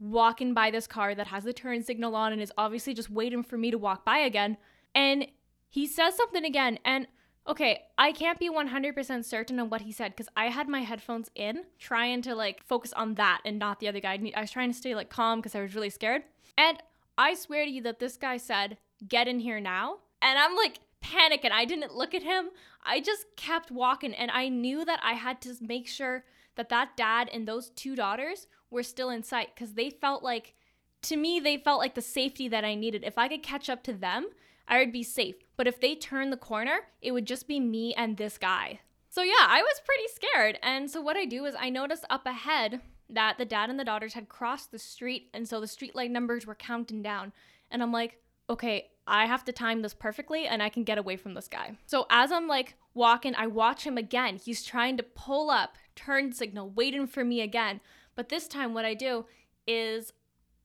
walking 0.00 0.54
by 0.54 0.70
this 0.70 0.86
car 0.86 1.14
that 1.14 1.26
has 1.28 1.44
the 1.44 1.52
turn 1.52 1.82
signal 1.82 2.14
on 2.14 2.32
and 2.32 2.40
is 2.40 2.52
obviously 2.56 2.94
just 2.94 3.10
waiting 3.10 3.42
for 3.42 3.58
me 3.58 3.70
to 3.70 3.78
walk 3.78 4.04
by 4.04 4.18
again. 4.18 4.56
And 4.94 5.26
he 5.68 5.86
says 5.86 6.16
something 6.16 6.44
again. 6.44 6.78
And 6.84 7.06
okay, 7.46 7.84
I 7.96 8.12
can't 8.12 8.38
be 8.38 8.50
100% 8.50 9.24
certain 9.24 9.58
on 9.58 9.70
what 9.70 9.82
he 9.82 9.92
said 9.92 10.12
because 10.12 10.28
I 10.36 10.46
had 10.46 10.68
my 10.68 10.80
headphones 10.80 11.30
in 11.34 11.64
trying 11.78 12.22
to 12.22 12.34
like 12.34 12.62
focus 12.64 12.92
on 12.92 13.14
that 13.14 13.40
and 13.44 13.58
not 13.58 13.80
the 13.80 13.88
other 13.88 14.00
guy. 14.00 14.18
I 14.34 14.40
was 14.40 14.50
trying 14.50 14.70
to 14.70 14.76
stay 14.78 14.94
like 14.94 15.10
calm 15.10 15.40
because 15.40 15.54
I 15.54 15.62
was 15.62 15.74
really 15.74 15.90
scared. 15.90 16.22
And 16.56 16.78
I 17.16 17.34
swear 17.34 17.64
to 17.64 17.70
you 17.70 17.82
that 17.82 17.98
this 17.98 18.16
guy 18.16 18.36
said, 18.36 18.78
Get 19.06 19.28
in 19.28 19.38
here 19.38 19.60
now. 19.60 19.98
And 20.20 20.38
I'm 20.38 20.56
like, 20.56 20.80
panicking. 21.02 21.52
I 21.52 21.64
didn't 21.64 21.94
look 21.94 22.14
at 22.14 22.22
him. 22.22 22.50
I 22.84 23.00
just 23.00 23.26
kept 23.36 23.70
walking 23.70 24.14
and 24.14 24.30
I 24.30 24.48
knew 24.48 24.84
that 24.84 25.00
I 25.02 25.12
had 25.12 25.40
to 25.42 25.54
make 25.60 25.86
sure 25.86 26.24
that 26.56 26.68
that 26.68 26.96
dad 26.96 27.30
and 27.32 27.46
those 27.46 27.70
two 27.70 27.94
daughters 27.94 28.46
were 28.70 28.82
still 28.82 29.10
in 29.10 29.22
sight 29.22 29.50
because 29.54 29.74
they 29.74 29.90
felt 29.90 30.22
like, 30.22 30.54
to 31.02 31.16
me, 31.16 31.38
they 31.38 31.56
felt 31.56 31.78
like 31.78 31.94
the 31.94 32.02
safety 32.02 32.48
that 32.48 32.64
I 32.64 32.74
needed. 32.74 33.04
If 33.04 33.16
I 33.16 33.28
could 33.28 33.42
catch 33.42 33.70
up 33.70 33.82
to 33.84 33.92
them, 33.92 34.28
I 34.66 34.78
would 34.78 34.92
be 34.92 35.02
safe. 35.02 35.36
But 35.56 35.66
if 35.66 35.80
they 35.80 35.94
turned 35.94 36.32
the 36.32 36.36
corner, 36.36 36.80
it 37.00 37.12
would 37.12 37.26
just 37.26 37.48
be 37.48 37.60
me 37.60 37.94
and 37.94 38.16
this 38.16 38.36
guy. 38.36 38.80
So 39.08 39.22
yeah, 39.22 39.46
I 39.46 39.62
was 39.62 39.80
pretty 39.84 40.08
scared. 40.14 40.58
And 40.62 40.90
so 40.90 41.00
what 41.00 41.16
I 41.16 41.24
do 41.24 41.44
is 41.46 41.54
I 41.58 41.70
noticed 41.70 42.04
up 42.10 42.26
ahead 42.26 42.80
that 43.08 43.38
the 43.38 43.46
dad 43.46 43.70
and 43.70 43.80
the 43.80 43.84
daughters 43.84 44.14
had 44.14 44.28
crossed 44.28 44.70
the 44.70 44.78
street. 44.78 45.30
And 45.32 45.48
so 45.48 45.60
the 45.60 45.66
street 45.66 45.94
light 45.94 46.10
numbers 46.10 46.46
were 46.46 46.54
counting 46.54 47.02
down. 47.02 47.32
And 47.70 47.82
I'm 47.82 47.92
like, 47.92 48.20
okay, 48.50 48.90
I 49.08 49.26
have 49.26 49.44
to 49.46 49.52
time 49.52 49.82
this 49.82 49.94
perfectly 49.94 50.46
and 50.46 50.62
I 50.62 50.68
can 50.68 50.84
get 50.84 50.98
away 50.98 51.16
from 51.16 51.34
this 51.34 51.48
guy. 51.48 51.76
So 51.86 52.06
as 52.10 52.30
I'm 52.30 52.46
like 52.46 52.76
walking, 52.94 53.34
I 53.34 53.46
watch 53.46 53.84
him 53.84 53.96
again. 53.98 54.36
He's 54.36 54.64
trying 54.64 54.96
to 54.98 55.02
pull 55.02 55.50
up, 55.50 55.76
turn 55.96 56.32
signal, 56.32 56.70
waiting 56.70 57.06
for 57.06 57.24
me 57.24 57.40
again. 57.40 57.80
But 58.14 58.28
this 58.28 58.48
time, 58.48 58.74
what 58.74 58.84
I 58.84 58.94
do 58.94 59.26
is 59.66 60.12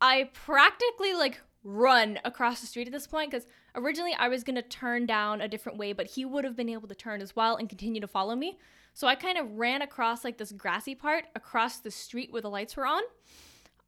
I 0.02 0.30
practically 0.34 1.14
like 1.14 1.40
run 1.64 2.20
across 2.26 2.62
the 2.62 2.68
street 2.68 2.88
at 2.88 2.94
this 2.94 3.08
point 3.08 3.32
because 3.32 3.48
originally 3.76 4.14
I 4.14 4.28
was 4.28 4.44
going 4.44 4.56
to 4.56 4.62
turn 4.62 5.06
down 5.06 5.40
a 5.40 5.48
different 5.48 5.78
way, 5.78 5.94
but 5.94 6.08
he 6.08 6.26
would 6.26 6.44
have 6.44 6.56
been 6.56 6.70
able 6.70 6.88
to 6.88 6.96
turn 6.96 7.22
as 7.22 7.36
well 7.36 7.56
and 7.56 7.70
continue 7.70 8.02
to 8.02 8.08
follow 8.08 8.36
me. 8.36 8.58
So 8.94 9.08
I 9.08 9.16
kind 9.16 9.38
of 9.38 9.52
ran 9.52 9.82
across 9.82 10.24
like 10.24 10.38
this 10.38 10.52
grassy 10.52 10.94
part 10.94 11.26
across 11.36 11.78
the 11.78 11.92
street 11.92 12.32
where 12.32 12.42
the 12.42 12.50
lights 12.50 12.76
were 12.76 12.86
on. 12.86 13.02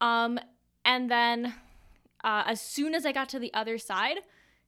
Um, 0.02 0.40
and 0.84 1.10
then 1.12 1.54
uh, 2.24 2.44
as 2.46 2.62
soon 2.62 2.96
as 2.96 3.06
I 3.06 3.12
got 3.12 3.30
to 3.30 3.40
the 3.40 3.54
other 3.54 3.78
side, 3.78 4.18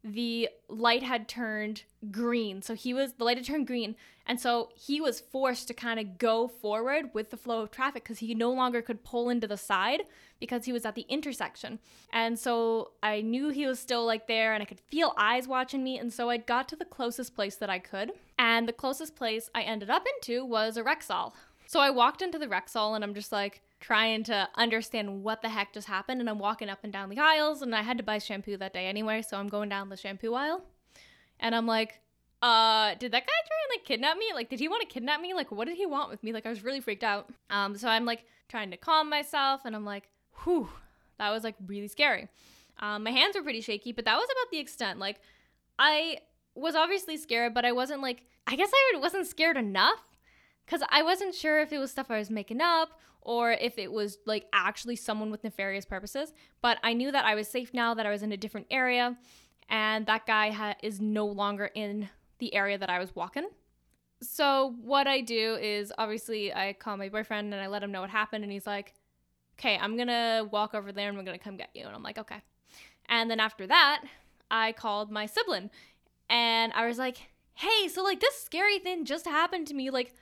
the 0.03 0.49
light 0.69 1.03
had 1.03 1.27
turned 1.27 1.83
green. 2.11 2.61
So 2.61 2.75
he 2.75 2.93
was, 2.93 3.13
the 3.13 3.23
light 3.23 3.37
had 3.37 3.45
turned 3.45 3.67
green. 3.67 3.95
And 4.25 4.39
so 4.39 4.69
he 4.75 4.99
was 4.99 5.19
forced 5.19 5.67
to 5.67 5.73
kind 5.73 5.99
of 5.99 6.17
go 6.17 6.47
forward 6.47 7.11
with 7.13 7.29
the 7.29 7.37
flow 7.37 7.61
of 7.61 7.71
traffic 7.71 8.03
because 8.03 8.19
he 8.19 8.35
no 8.35 8.51
longer 8.51 8.81
could 8.81 9.03
pull 9.03 9.29
into 9.29 9.47
the 9.47 9.57
side 9.57 10.03
because 10.39 10.65
he 10.65 10.73
was 10.73 10.85
at 10.85 10.95
the 10.95 11.05
intersection. 11.09 11.79
And 12.11 12.37
so 12.37 12.91
I 13.01 13.21
knew 13.21 13.49
he 13.49 13.65
was 13.65 13.79
still 13.79 14.05
like 14.05 14.27
there 14.27 14.53
and 14.53 14.61
I 14.61 14.65
could 14.65 14.81
feel 14.81 15.13
eyes 15.17 15.47
watching 15.47 15.83
me. 15.83 15.97
And 15.97 16.11
so 16.11 16.29
I 16.29 16.37
got 16.37 16.67
to 16.69 16.75
the 16.75 16.85
closest 16.85 17.35
place 17.35 17.55
that 17.55 17.69
I 17.69 17.79
could. 17.79 18.11
And 18.37 18.67
the 18.67 18.73
closest 18.73 19.15
place 19.15 19.49
I 19.55 19.61
ended 19.61 19.89
up 19.89 20.05
into 20.17 20.45
was 20.45 20.75
a 20.77 20.83
Rexall. 20.83 21.33
So 21.65 21.79
I 21.79 21.89
walked 21.89 22.21
into 22.21 22.37
the 22.37 22.47
Rexall 22.47 22.95
and 22.95 23.03
I'm 23.03 23.13
just 23.13 23.31
like, 23.31 23.61
trying 23.79 24.23
to 24.23 24.49
understand 24.55 25.23
what 25.23 25.41
the 25.41 25.49
heck 25.49 25.73
just 25.73 25.87
happened. 25.87 26.19
And 26.19 26.29
I'm 26.29 26.39
walking 26.39 26.69
up 26.69 26.79
and 26.83 26.91
down 26.91 27.09
the 27.09 27.19
aisles, 27.19 27.61
and 27.61 27.75
I 27.75 27.81
had 27.81 27.97
to 27.97 28.03
buy 28.03 28.17
shampoo 28.17 28.57
that 28.57 28.73
day 28.73 28.87
anyway. 28.87 29.21
So 29.21 29.37
I'm 29.37 29.47
going 29.47 29.69
down 29.69 29.89
the 29.89 29.97
shampoo 29.97 30.33
aisle, 30.33 30.63
and 31.39 31.53
I'm 31.53 31.67
like, 31.67 31.99
uh, 32.41 32.93
did 32.95 33.11
that 33.11 33.21
guy 33.21 33.33
try 33.47 33.57
and 33.63 33.79
like 33.79 33.85
kidnap 33.85 34.17
me? 34.17 34.25
Like, 34.33 34.49
did 34.49 34.59
he 34.59 34.67
want 34.67 34.81
to 34.81 34.87
kidnap 34.87 35.21
me? 35.21 35.33
Like, 35.33 35.51
what 35.51 35.67
did 35.67 35.77
he 35.77 35.85
want 35.85 36.09
with 36.09 36.23
me? 36.23 36.33
Like, 36.33 36.45
I 36.45 36.49
was 36.49 36.63
really 36.63 36.81
freaked 36.81 37.03
out. 37.03 37.29
Um, 37.49 37.75
so 37.77 37.87
I'm 37.87 38.05
like 38.05 38.25
trying 38.47 38.71
to 38.71 38.77
calm 38.77 39.09
myself, 39.09 39.61
and 39.65 39.75
I'm 39.75 39.85
like, 39.85 40.09
whew, 40.43 40.69
that 41.17 41.31
was 41.31 41.43
like 41.43 41.55
really 41.65 41.87
scary. 41.87 42.27
Um, 42.79 43.03
my 43.03 43.11
hands 43.11 43.35
were 43.35 43.41
pretty 43.41 43.61
shaky, 43.61 43.91
but 43.91 44.05
that 44.05 44.15
was 44.15 44.27
about 44.31 44.51
the 44.51 44.59
extent. 44.59 44.99
Like, 44.99 45.19
I 45.79 46.19
was 46.53 46.75
obviously 46.75 47.17
scared, 47.17 47.53
but 47.53 47.65
I 47.65 47.71
wasn't 47.71 48.01
like, 48.01 48.23
I 48.45 48.55
guess 48.55 48.71
I 48.73 48.97
wasn't 48.97 49.27
scared 49.27 49.57
enough 49.57 49.99
because 50.65 50.83
I 50.89 51.03
wasn't 51.03 51.35
sure 51.35 51.59
if 51.59 51.71
it 51.71 51.79
was 51.79 51.91
stuff 51.91 52.11
I 52.11 52.19
was 52.19 52.29
making 52.29 52.61
up 52.61 52.99
or 53.27 53.51
if 53.51 53.77
it 53.77 53.91
was 53.91 54.17
like 54.25 54.47
actually 54.53 54.95
someone 54.95 55.29
with 55.29 55.43
nefarious 55.43 55.85
purposes. 55.85 56.33
But 56.61 56.77
I 56.81 56.93
knew 56.93 57.11
that 57.11 57.25
I 57.25 57.35
was 57.35 57.47
safe 57.47 57.73
now, 57.73 57.93
that 57.93 58.05
I 58.05 58.09
was 58.09 58.23
in 58.23 58.31
a 58.31 58.37
different 58.37 58.67
area, 58.71 59.17
and 59.69 60.05
that 60.05 60.25
guy 60.25 60.51
ha- 60.51 60.75
is 60.81 61.01
no 61.01 61.25
longer 61.25 61.69
in 61.75 62.09
the 62.39 62.55
area 62.55 62.77
that 62.77 62.89
I 62.89 62.99
was 62.99 63.13
walking. 63.13 63.49
So, 64.21 64.75
what 64.81 65.05
I 65.05 65.21
do 65.21 65.55
is 65.61 65.91
obviously 65.97 66.53
I 66.53 66.73
call 66.73 66.97
my 66.97 67.09
boyfriend 67.09 67.53
and 67.53 67.61
I 67.61 67.67
let 67.67 67.83
him 67.83 67.91
know 67.91 68.01
what 68.01 68.09
happened, 68.09 68.43
and 68.43 68.51
he's 68.51 68.65
like, 68.65 68.93
okay, 69.59 69.77
I'm 69.79 69.97
gonna 69.97 70.47
walk 70.49 70.73
over 70.73 70.91
there 70.91 71.09
and 71.09 71.17
I'm 71.17 71.25
gonna 71.25 71.37
come 71.37 71.57
get 71.57 71.69
you. 71.73 71.85
And 71.85 71.93
I'm 71.95 72.03
like, 72.03 72.17
okay. 72.17 72.41
And 73.09 73.29
then 73.29 73.39
after 73.39 73.67
that, 73.67 74.03
I 74.49 74.71
called 74.71 75.11
my 75.11 75.25
sibling 75.25 75.69
and 76.29 76.71
I 76.73 76.87
was 76.87 76.97
like, 76.97 77.17
hey, 77.55 77.87
so 77.87 78.03
like 78.03 78.19
this 78.19 78.35
scary 78.41 78.79
thing 78.79 79.03
just 79.03 79.25
happened 79.25 79.67
to 79.67 79.73
me. 79.73 79.89
Like, 79.89 80.13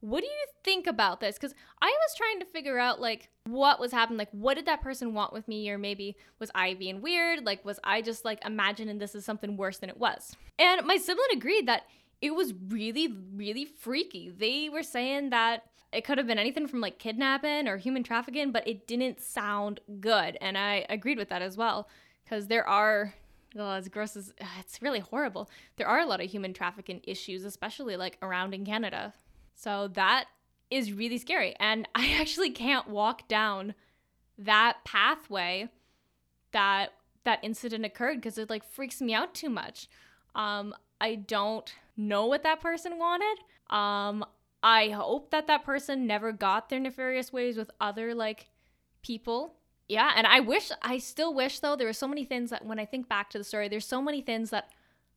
what 0.00 0.20
do 0.20 0.26
you 0.26 0.46
think 0.62 0.86
about 0.86 1.20
this? 1.20 1.36
Because 1.36 1.54
I 1.80 1.86
was 1.86 2.14
trying 2.16 2.40
to 2.40 2.46
figure 2.46 2.78
out 2.78 3.00
like 3.00 3.30
what 3.44 3.80
was 3.80 3.92
happening. 3.92 4.18
Like, 4.18 4.30
what 4.32 4.54
did 4.54 4.66
that 4.66 4.82
person 4.82 5.14
want 5.14 5.32
with 5.32 5.48
me? 5.48 5.68
Or 5.70 5.78
maybe 5.78 6.16
was 6.38 6.50
I 6.54 6.74
being 6.74 7.00
weird? 7.00 7.44
Like, 7.44 7.64
was 7.64 7.80
I 7.82 8.02
just 8.02 8.24
like 8.24 8.44
imagining 8.44 8.98
this 8.98 9.14
is 9.14 9.24
something 9.24 9.56
worse 9.56 9.78
than 9.78 9.90
it 9.90 9.98
was? 9.98 10.36
And 10.58 10.86
my 10.86 10.96
sibling 10.96 11.28
agreed 11.32 11.66
that 11.66 11.84
it 12.20 12.34
was 12.34 12.54
really, 12.68 13.14
really 13.34 13.64
freaky. 13.64 14.30
They 14.30 14.68
were 14.68 14.82
saying 14.82 15.30
that 15.30 15.64
it 15.92 16.04
could 16.04 16.18
have 16.18 16.26
been 16.26 16.38
anything 16.38 16.66
from 16.66 16.80
like 16.80 16.98
kidnapping 16.98 17.68
or 17.68 17.76
human 17.76 18.02
trafficking, 18.02 18.52
but 18.52 18.66
it 18.66 18.86
didn't 18.86 19.20
sound 19.20 19.80
good. 20.00 20.36
And 20.40 20.58
I 20.58 20.84
agreed 20.88 21.18
with 21.18 21.28
that 21.30 21.42
as 21.42 21.56
well 21.56 21.88
because 22.24 22.48
there 22.48 22.66
are 22.66 23.14
oh, 23.58 23.70
as 23.70 23.88
gross 23.88 24.16
as 24.16 24.32
it's 24.58 24.82
really 24.82 25.00
horrible. 25.00 25.48
There 25.76 25.86
are 25.86 26.00
a 26.00 26.06
lot 26.06 26.20
of 26.20 26.30
human 26.30 26.52
trafficking 26.52 27.00
issues, 27.04 27.44
especially 27.44 27.96
like 27.96 28.18
around 28.22 28.54
in 28.54 28.64
Canada. 28.64 29.14
So 29.56 29.88
that 29.88 30.26
is 30.70 30.92
really 30.92 31.18
scary. 31.18 31.56
And 31.58 31.88
I 31.94 32.16
actually 32.20 32.50
can't 32.50 32.88
walk 32.88 33.26
down 33.26 33.74
that 34.38 34.78
pathway 34.84 35.68
that 36.52 36.92
that 37.24 37.40
incident 37.42 37.84
occurred 37.84 38.16
because 38.16 38.38
it 38.38 38.48
like 38.48 38.62
freaks 38.62 39.00
me 39.00 39.12
out 39.12 39.34
too 39.34 39.50
much. 39.50 39.88
Um, 40.36 40.74
I 41.00 41.16
don't 41.16 41.74
know 41.96 42.26
what 42.26 42.44
that 42.44 42.60
person 42.60 42.98
wanted. 42.98 43.38
Um, 43.68 44.24
I 44.62 44.90
hope 44.90 45.30
that 45.32 45.48
that 45.48 45.64
person 45.64 46.06
never 46.06 46.30
got 46.30 46.68
their 46.68 46.78
nefarious 46.78 47.32
ways 47.32 47.56
with 47.56 47.70
other 47.80 48.14
like 48.14 48.46
people 49.02 49.56
yeah, 49.88 50.12
and 50.16 50.26
I 50.26 50.40
wish 50.40 50.72
I 50.82 50.98
still 50.98 51.32
wish 51.32 51.60
though 51.60 51.76
there 51.76 51.86
were 51.86 51.92
so 51.92 52.08
many 52.08 52.24
things 52.24 52.50
that 52.50 52.64
when 52.64 52.78
I 52.78 52.84
think 52.84 53.08
back 53.08 53.30
to 53.30 53.38
the 53.38 53.44
story, 53.44 53.68
there's 53.68 53.86
so 53.86 54.02
many 54.02 54.20
things 54.20 54.50
that 54.50 54.70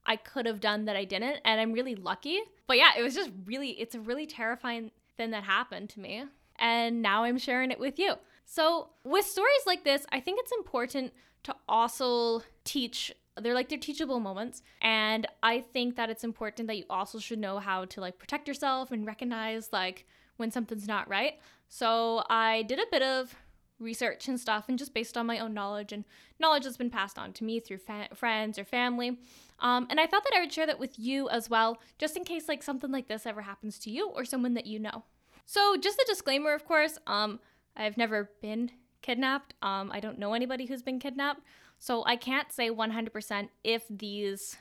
I 0.06 0.16
could 0.16 0.46
have 0.46 0.60
done 0.60 0.86
that 0.86 0.96
I 0.96 1.06
didn't, 1.06 1.40
and 1.46 1.60
I'm 1.62 1.74
really 1.74 1.96
lucky. 1.96 2.40
But 2.68 2.78
yeah, 2.78 2.92
it 2.98 3.04
was 3.04 3.16
just 3.16 3.32
really 3.46 3.72
it's 3.72 3.96
a 3.96 4.00
really 4.00 4.26
terrifying 4.26 4.92
thing 5.18 5.32
that 5.32 5.44
happened 5.44 5.90
to 5.92 6.00
me, 6.00 6.26
and 6.58 7.02
now 7.02 7.24
I'm 7.24 7.38
sharing 7.38 7.72
it 7.72 7.80
with 7.80 8.00
you. 8.00 8.16
So, 8.46 8.90
with 9.04 9.26
stories 9.26 9.62
like 9.68 9.84
this, 9.84 10.06
I 10.12 10.20
think 10.20 10.40
it's 10.40 10.52
important 10.52 11.14
to 11.44 11.56
also 11.68 12.42
teach 12.64 13.14
they're 13.42 13.54
like 13.54 13.70
they're 13.70 13.78
teachable 13.78 14.20
moments 14.20 14.62
and 14.82 15.26
i 15.44 15.62
think 15.62 15.96
that 15.96 16.10
it's 16.10 16.26
important 16.26 16.68
that 16.68 16.78
you 16.78 16.84
also 16.90 17.20
should 17.20 17.40
know 17.40 17.58
how 17.60 17.86
to 17.86 18.02
like 18.02 18.20
protect 18.20 18.48
yourself 18.48 18.92
and 18.92 19.06
recognize 19.06 19.70
like 19.72 20.06
when 20.38 20.52
something's 20.52 20.88
not 20.88 21.08
right 21.08 21.40
so 21.70 22.24
i 22.30 22.64
did 22.64 22.80
a 22.80 22.86
bit 22.92 23.02
of 23.02 23.36
research 23.80 24.28
and 24.28 24.40
stuff 24.40 24.66
and 24.68 24.78
just 24.78 24.94
based 24.94 25.18
on 25.18 25.26
my 25.26 25.40
own 25.40 25.54
knowledge 25.54 25.92
and 25.92 26.04
knowledge 26.40 26.64
that's 26.64 26.78
been 26.78 26.90
passed 26.90 27.18
on 27.18 27.34
to 27.34 27.44
me 27.44 27.60
through 27.60 27.78
fa- 27.78 28.10
friends 28.14 28.60
or 28.60 28.66
family. 28.66 29.18
Um, 29.60 29.88
and 29.90 30.00
i 30.00 30.06
thought 30.06 30.24
that 30.24 30.34
i 30.36 30.40
would 30.40 30.54
share 30.54 30.68
that 30.68 30.80
with 30.80 30.98
you 30.98 31.30
as 31.30 31.50
well 31.50 31.80
just 31.98 32.16
in 32.16 32.24
case 32.24 32.48
like 32.48 32.64
something 32.64 32.92
like 32.92 33.10
this 33.10 33.26
ever 33.26 33.42
happens 33.42 33.78
to 33.80 33.90
you 33.90 34.08
or 34.10 34.24
someone 34.26 34.54
that 34.54 34.68
you 34.68 34.80
know. 34.80 35.04
So 35.46 35.76
just 35.78 36.00
a 36.00 36.06
disclaimer 36.08 36.54
of 36.54 36.66
course 36.66 36.98
um, 37.08 37.40
i've 37.76 37.98
never 37.98 38.32
been 38.42 38.72
kidnapped. 39.02 39.54
Um, 39.62 39.92
i 39.94 40.00
don't 40.00 40.20
know 40.20 40.34
anybody 40.34 40.66
who's 40.66 40.84
been 40.84 41.00
kidnapped. 41.00 41.42
So 41.78 42.04
i 42.06 42.16
can't 42.16 42.52
say 42.52 42.70
100% 42.70 43.50
if 43.64 43.84
these 43.90 44.58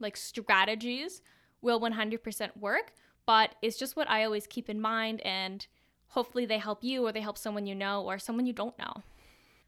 like 0.00 0.16
strategies 0.16 1.22
will 1.60 1.80
100% 1.80 2.56
work 2.58 2.92
but 3.24 3.54
it's 3.62 3.78
just 3.78 3.96
what 3.96 4.10
i 4.10 4.24
always 4.24 4.46
keep 4.46 4.68
in 4.68 4.80
mind 4.80 5.20
and 5.20 5.66
hopefully 6.12 6.46
they 6.46 6.58
help 6.58 6.84
you 6.84 7.06
or 7.06 7.12
they 7.12 7.20
help 7.20 7.38
someone 7.38 7.66
you 7.66 7.74
know 7.74 8.02
or 8.02 8.18
someone 8.18 8.46
you 8.46 8.52
don't 8.52 8.78
know. 8.78 9.02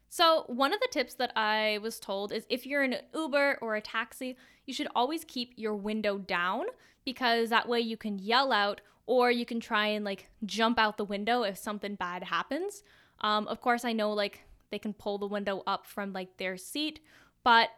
So, 0.09 0.45
one 0.47 0.73
of 0.73 0.79
the 0.79 0.87
tips 0.91 1.15
that 1.15 1.33
I 1.35 1.79
was 1.81 1.99
told 1.99 2.31
is 2.31 2.45
if 2.49 2.65
you're 2.65 2.83
in 2.83 2.93
an 2.93 3.01
Uber 3.13 3.57
or 3.61 3.75
a 3.75 3.81
taxi, 3.81 4.37
you 4.65 4.73
should 4.73 4.87
always 4.95 5.25
keep 5.25 5.53
your 5.55 5.75
window 5.75 6.17
down 6.17 6.65
because 7.03 7.49
that 7.49 7.67
way 7.67 7.81
you 7.81 7.97
can 7.97 8.19
yell 8.19 8.51
out 8.51 8.81
or 9.07 9.29
you 9.31 9.45
can 9.45 9.59
try 9.59 9.87
and 9.87 10.05
like 10.05 10.29
jump 10.45 10.79
out 10.79 10.97
the 10.97 11.03
window 11.03 11.43
if 11.43 11.57
something 11.57 11.95
bad 11.95 12.23
happens. 12.23 12.83
Um, 13.21 13.47
of 13.47 13.59
course, 13.61 13.83
I 13.83 13.93
know 13.93 14.13
like 14.13 14.41
they 14.71 14.79
can 14.79 14.93
pull 14.93 15.17
the 15.17 15.27
window 15.27 15.63
up 15.65 15.85
from 15.85 16.13
like 16.13 16.37
their 16.37 16.57
seat, 16.57 16.99
but 17.43 17.69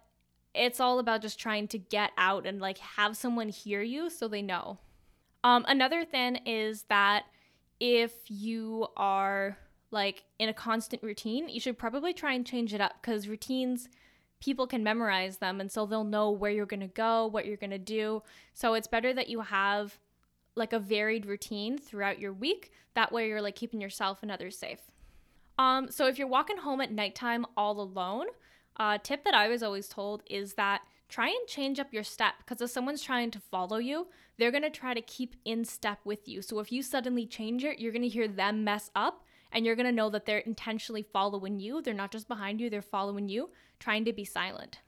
it's 0.54 0.80
all 0.80 1.00
about 1.00 1.22
just 1.22 1.40
trying 1.40 1.68
to 1.70 1.78
get 1.78 2.12
out 2.18 2.46
and 2.46 2.60
like 2.60 2.78
have 2.80 3.16
someone 3.16 3.50
hear 3.50 3.82
you 3.82 4.10
so 4.10 4.28
they 4.28 4.42
know. 4.42 4.80
Um, 5.44 5.66
another 5.68 6.04
thing 6.04 6.38
is 6.46 6.84
that 6.84 7.26
if 7.80 8.14
you 8.28 8.88
are 8.98 9.58
like 9.92 10.24
in 10.40 10.50
a 10.50 10.54
constant 10.54 11.02
routine, 11.04 11.50
you 11.50 11.60
should 11.60 11.78
probably 11.78 12.14
try 12.14 12.34
and 12.34 12.46
change 12.46 12.74
it 12.74 12.82
up 12.82 12.94
because 13.02 13.28
routines 13.28 13.90
people 14.40 14.68
can 14.68 14.84
memorize 14.84 15.38
them 15.38 15.60
and 15.60 15.72
so 15.72 15.86
they'll 15.86 16.04
know 16.04 16.30
where 16.30 16.52
you're 16.52 16.66
going 16.66 16.80
to 16.80 16.88
go, 16.88 17.26
what 17.26 17.46
you're 17.46 17.58
going 17.58 17.72
to 17.72 17.78
do. 17.78 18.22
So 18.54 18.74
it's 18.74 18.88
better 18.88 19.14
that 19.14 19.30
you 19.30 19.42
have 19.42 19.98
like 20.56 20.74
a 20.74 20.80
varied 20.80 21.26
routine 21.26 21.78
throughout 21.78 22.20
your 22.20 22.34
week. 22.34 22.72
That 22.94 23.12
way 23.12 23.28
you're 23.28 23.42
like 23.42 23.56
keeping 23.56 23.82
yourself 23.82 24.20
and 24.22 24.32
others 24.32 24.58
safe. 24.58 24.82
Um, 25.58 25.90
so 25.90 26.08
if 26.08 26.20
you're 26.20 26.28
walking 26.28 26.58
home 26.58 26.82
at 26.82 26.92
nighttime 26.92 27.46
all 27.56 27.80
alone, 27.80 28.28
a 28.80 28.84
uh, 28.84 28.98
tip 29.02 29.24
that 29.24 29.34
I 29.34 29.48
was 29.48 29.64
always 29.64 29.88
told 29.88 30.22
is 30.30 30.54
that 30.54 30.82
try 31.10 31.28
and 31.28 31.48
change 31.48 31.80
up 31.80 31.94
your 31.94 32.04
step 32.04 32.36
because 32.40 32.62
if 32.62 32.70
someone's 32.70 33.02
trying 33.02 33.32
to 33.32 33.40
follow 33.40 33.78
you, 33.78 34.08
they're 34.38 34.52
going 34.52 34.64
to 34.64 34.70
try 34.70 34.94
to 34.94 35.02
keep 35.02 35.36
in 35.46 35.66
step 35.66 36.00
with 36.04 36.28
you. 36.28 36.42
So 36.42 36.60
if 36.60 36.72
you 36.72 36.82
suddenly 36.82 37.26
change 37.26 37.64
it, 37.64 37.80
you're 37.80 37.92
going 37.92 38.02
to 38.04 38.08
hear 38.08 38.28
them 38.28 38.64
mess 38.64 38.92
up 38.96 39.24
and 39.52 39.66
you're 39.66 39.76
going 39.76 39.88
to 39.88 39.92
know 39.92 40.10
that 40.10 40.26
they're 40.26 40.40
intentionally 40.40 41.04
following 41.04 41.60
you. 41.60 41.82
They're 41.82 41.94
not 41.94 42.12
just 42.12 42.28
behind 42.28 42.62
you, 42.62 42.70
they're 42.70 42.82
following 42.82 43.30
you, 43.30 43.50
trying 43.80 44.06
to 44.06 44.14
be 44.14 44.26
silent. 44.26 44.80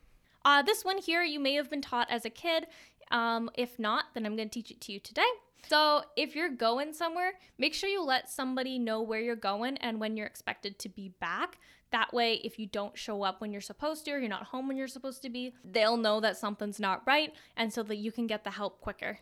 Uh, 0.45 0.61
this 0.61 0.85
one 0.85 0.97
here, 0.99 1.23
you 1.23 1.39
may 1.39 1.53
have 1.53 1.69
been 1.69 1.81
taught 1.81 2.09
as 2.09 2.25
a 2.25 2.29
kid. 2.29 2.67
Um, 3.11 3.49
if 3.55 3.79
not, 3.79 4.05
then 4.13 4.25
I'm 4.25 4.35
going 4.35 4.49
to 4.49 4.53
teach 4.53 4.71
it 4.71 4.81
to 4.81 4.91
you 4.91 4.99
today. 4.99 5.27
So, 5.67 6.03
if 6.15 6.35
you're 6.35 6.49
going 6.49 6.93
somewhere, 6.93 7.33
make 7.57 7.73
sure 7.73 7.89
you 7.89 8.01
let 8.01 8.29
somebody 8.29 8.79
know 8.79 9.01
where 9.01 9.19
you're 9.19 9.35
going 9.35 9.77
and 9.77 9.99
when 9.99 10.15
you're 10.15 10.25
expected 10.25 10.79
to 10.79 10.89
be 10.89 11.09
back. 11.19 11.57
That 11.91 12.13
way, 12.13 12.35
if 12.43 12.59
you 12.59 12.65
don't 12.65 12.97
show 12.97 13.23
up 13.23 13.41
when 13.41 13.51
you're 13.51 13.61
supposed 13.61 14.05
to 14.05 14.11
or 14.11 14.19
you're 14.19 14.29
not 14.29 14.43
home 14.43 14.67
when 14.67 14.77
you're 14.77 14.87
supposed 14.87 15.21
to 15.23 15.29
be, 15.29 15.53
they'll 15.63 15.97
know 15.97 16.19
that 16.21 16.37
something's 16.37 16.79
not 16.79 17.01
right 17.05 17.33
and 17.57 17.73
so 17.73 17.83
that 17.83 17.97
you 17.97 18.11
can 18.11 18.27
get 18.27 18.43
the 18.43 18.51
help 18.51 18.79
quicker. 18.79 19.19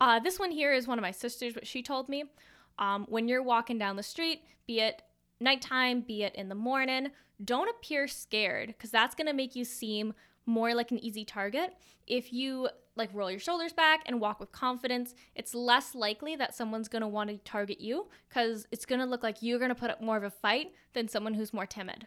Uh, 0.00 0.18
this 0.18 0.38
one 0.38 0.50
here 0.50 0.72
is 0.72 0.86
one 0.86 0.98
of 0.98 1.02
my 1.02 1.10
sisters, 1.10 1.54
what 1.54 1.66
she 1.66 1.82
told 1.82 2.08
me. 2.08 2.24
Um, 2.78 3.06
when 3.08 3.28
you're 3.28 3.42
walking 3.42 3.78
down 3.78 3.96
the 3.96 4.02
street, 4.02 4.42
be 4.66 4.80
it 4.80 5.02
nighttime, 5.40 6.00
be 6.00 6.22
it 6.24 6.34
in 6.34 6.48
the 6.48 6.54
morning, 6.54 7.08
don't 7.44 7.68
appear 7.68 8.08
scared 8.08 8.68
because 8.68 8.90
that's 8.90 9.14
going 9.14 9.26
to 9.26 9.32
make 9.32 9.54
you 9.54 9.64
seem 9.64 10.14
more 10.46 10.74
like 10.74 10.90
an 10.90 10.98
easy 10.98 11.24
target. 11.24 11.74
If 12.06 12.32
you 12.32 12.68
like 12.96 13.10
roll 13.12 13.30
your 13.30 13.40
shoulders 13.40 13.72
back 13.72 14.02
and 14.06 14.20
walk 14.20 14.40
with 14.40 14.52
confidence, 14.52 15.14
it's 15.34 15.54
less 15.54 15.94
likely 15.94 16.36
that 16.36 16.54
someone's 16.54 16.88
going 16.88 17.02
to 17.02 17.08
want 17.08 17.30
to 17.30 17.38
target 17.38 17.80
you 17.80 18.06
because 18.28 18.66
it's 18.70 18.86
going 18.86 19.00
to 19.00 19.06
look 19.06 19.22
like 19.22 19.42
you're 19.42 19.58
going 19.58 19.70
to 19.70 19.74
put 19.74 19.90
up 19.90 20.00
more 20.00 20.16
of 20.16 20.22
a 20.22 20.30
fight 20.30 20.72
than 20.92 21.08
someone 21.08 21.34
who's 21.34 21.52
more 21.52 21.66
timid. 21.66 22.06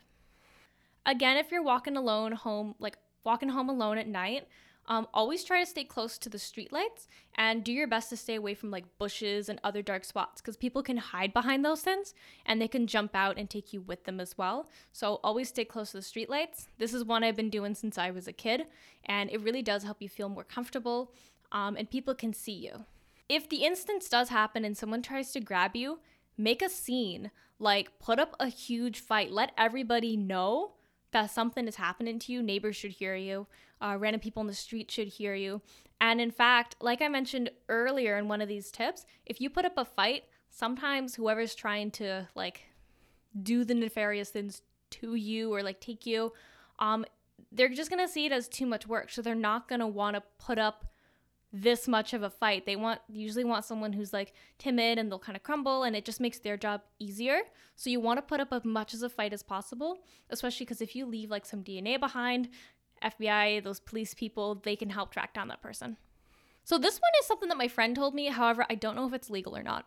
Again, 1.05 1.37
if 1.37 1.51
you're 1.51 1.63
walking 1.63 1.97
alone 1.97 2.33
home, 2.33 2.75
like 2.79 2.97
walking 3.23 3.49
home 3.49 3.69
alone 3.69 3.97
at 3.97 4.07
night, 4.07 4.47
um, 4.87 5.07
always 5.13 5.43
try 5.43 5.59
to 5.59 5.69
stay 5.69 5.83
close 5.83 6.17
to 6.17 6.29
the 6.29 6.37
streetlights 6.37 7.07
and 7.35 7.63
do 7.63 7.73
your 7.73 7.87
best 7.87 8.09
to 8.09 8.17
stay 8.17 8.35
away 8.35 8.53
from 8.53 8.71
like 8.71 8.85
bushes 8.97 9.49
and 9.49 9.59
other 9.63 9.81
dark 9.81 10.05
spots 10.05 10.41
because 10.41 10.55
people 10.55 10.81
can 10.81 10.97
hide 10.97 11.33
behind 11.33 11.65
those 11.65 11.81
things 11.81 12.13
and 12.45 12.61
they 12.61 12.67
can 12.67 12.87
jump 12.87 13.13
out 13.13 13.37
and 13.37 13.49
take 13.49 13.73
you 13.73 13.81
with 13.81 14.05
them 14.05 14.19
as 14.19 14.37
well. 14.37 14.69
So 14.93 15.19
always 15.23 15.49
stay 15.49 15.65
close 15.65 15.91
to 15.91 15.97
the 15.97 16.03
streetlights. 16.03 16.67
This 16.77 16.93
is 16.93 17.03
one 17.03 17.23
I've 17.23 17.35
been 17.35 17.49
doing 17.49 17.75
since 17.75 17.97
I 17.97 18.11
was 18.11 18.27
a 18.27 18.33
kid 18.33 18.67
and 19.05 19.29
it 19.29 19.41
really 19.41 19.61
does 19.61 19.83
help 19.83 20.01
you 20.01 20.09
feel 20.09 20.29
more 20.29 20.45
comfortable 20.45 21.11
um, 21.51 21.75
and 21.75 21.89
people 21.89 22.15
can 22.15 22.33
see 22.33 22.53
you. 22.53 22.85
If 23.27 23.49
the 23.49 23.65
instance 23.65 24.07
does 24.07 24.29
happen 24.29 24.63
and 24.63 24.77
someone 24.77 25.01
tries 25.01 25.31
to 25.33 25.41
grab 25.41 25.75
you, 25.75 25.99
make 26.37 26.61
a 26.61 26.69
scene, 26.69 27.31
like 27.59 27.99
put 27.99 28.19
up 28.19 28.35
a 28.39 28.47
huge 28.47 28.99
fight, 28.99 29.31
let 29.31 29.51
everybody 29.57 30.15
know 30.15 30.73
that 31.17 31.31
something 31.31 31.67
is 31.67 31.77
happening 31.77 32.19
to 32.19 32.31
you. 32.31 32.43
Neighbors 32.43 32.75
should 32.75 32.91
hear 32.91 33.15
you, 33.15 33.47
uh, 33.81 33.97
random 33.99 34.21
people 34.21 34.41
in 34.41 34.47
the 34.47 34.53
street 34.53 34.91
should 34.91 35.07
hear 35.07 35.33
you. 35.33 35.61
And 35.99 36.21
in 36.21 36.29
fact, 36.29 36.75
like 36.79 37.01
I 37.01 37.07
mentioned 37.07 37.49
earlier 37.69 38.17
in 38.17 38.27
one 38.27 38.39
of 38.39 38.47
these 38.47 38.69
tips, 38.69 39.05
if 39.25 39.41
you 39.41 39.49
put 39.49 39.65
up 39.65 39.77
a 39.77 39.85
fight, 39.85 40.25
sometimes 40.51 41.15
whoever's 41.15 41.55
trying 41.55 41.89
to 41.91 42.27
like 42.35 42.65
do 43.41 43.63
the 43.63 43.73
nefarious 43.73 44.29
things 44.29 44.61
to 44.91 45.15
you 45.15 45.51
or 45.51 45.63
like 45.63 45.79
take 45.79 46.05
you, 46.05 46.33
um, 46.77 47.03
they're 47.51 47.69
just 47.69 47.89
gonna 47.89 48.07
see 48.07 48.27
it 48.27 48.31
as 48.31 48.47
too 48.47 48.67
much 48.67 48.87
work. 48.87 49.09
So 49.09 49.23
they're 49.23 49.33
not 49.33 49.67
gonna 49.67 49.87
want 49.87 50.15
to 50.15 50.23
put 50.37 50.59
up 50.59 50.85
this 51.53 51.87
much 51.87 52.13
of 52.13 52.23
a 52.23 52.29
fight. 52.29 52.65
They 52.65 52.75
want 52.75 52.99
usually 53.07 53.43
want 53.43 53.65
someone 53.65 53.93
who's 53.93 54.13
like 54.13 54.33
timid 54.57 54.97
and 54.97 55.09
they'll 55.09 55.19
kind 55.19 55.35
of 55.35 55.43
crumble 55.43 55.83
and 55.83 55.95
it 55.95 56.05
just 56.05 56.19
makes 56.19 56.39
their 56.39 56.57
job 56.57 56.81
easier. 56.99 57.39
So 57.75 57.89
you 57.89 57.99
want 57.99 58.17
to 58.17 58.21
put 58.21 58.39
up 58.39 58.51
as 58.51 58.65
much 58.65 58.93
as 58.93 59.01
a 59.01 59.09
fight 59.09 59.33
as 59.33 59.43
possible, 59.43 59.97
especially 60.29 60.65
because 60.65 60.81
if 60.81 60.95
you 60.95 61.05
leave 61.05 61.29
like 61.29 61.45
some 61.45 61.63
DNA 61.63 61.99
behind, 61.99 62.49
FBI, 63.03 63.63
those 63.63 63.79
police 63.79 64.13
people, 64.13 64.55
they 64.55 64.75
can 64.75 64.89
help 64.89 65.11
track 65.11 65.33
down 65.33 65.47
that 65.47 65.61
person. 65.61 65.97
So 66.63 66.77
this 66.77 66.97
one 66.97 67.11
is 67.21 67.27
something 67.27 67.47
that 67.49 67.57
my 67.57 67.69
friend 67.69 67.95
told 67.95 68.13
me. 68.13 68.27
However, 68.27 68.65
I 68.69 68.75
don't 68.75 68.95
know 68.95 69.07
if 69.07 69.13
it's 69.13 69.29
legal 69.29 69.55
or 69.55 69.63
not. 69.63 69.85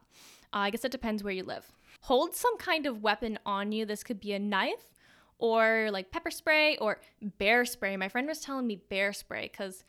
Uh, 0.52 0.58
I 0.58 0.70
guess 0.70 0.84
it 0.84 0.92
depends 0.92 1.22
where 1.22 1.32
you 1.32 1.44
live. 1.44 1.70
Hold 2.02 2.34
some 2.34 2.56
kind 2.56 2.86
of 2.86 3.02
weapon 3.02 3.38
on 3.44 3.72
you. 3.72 3.84
This 3.84 4.02
could 4.02 4.18
be 4.18 4.32
a 4.32 4.38
knife 4.38 4.94
or 5.38 5.90
like 5.92 6.10
pepper 6.10 6.30
spray 6.30 6.76
or 6.78 7.00
bear 7.20 7.64
spray. 7.64 7.96
My 7.96 8.08
friend 8.08 8.26
was 8.26 8.40
telling 8.40 8.66
me 8.66 8.76
bear 8.76 9.12
spray 9.12 9.50
because 9.50 9.84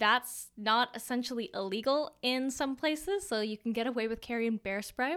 that's 0.00 0.48
not 0.56 0.88
essentially 0.96 1.50
illegal 1.54 2.16
in 2.22 2.50
some 2.50 2.74
places, 2.74 3.28
so 3.28 3.40
you 3.40 3.56
can 3.56 3.72
get 3.72 3.86
away 3.86 4.08
with 4.08 4.20
carrying 4.20 4.56
bear 4.56 4.82
spray. 4.82 5.14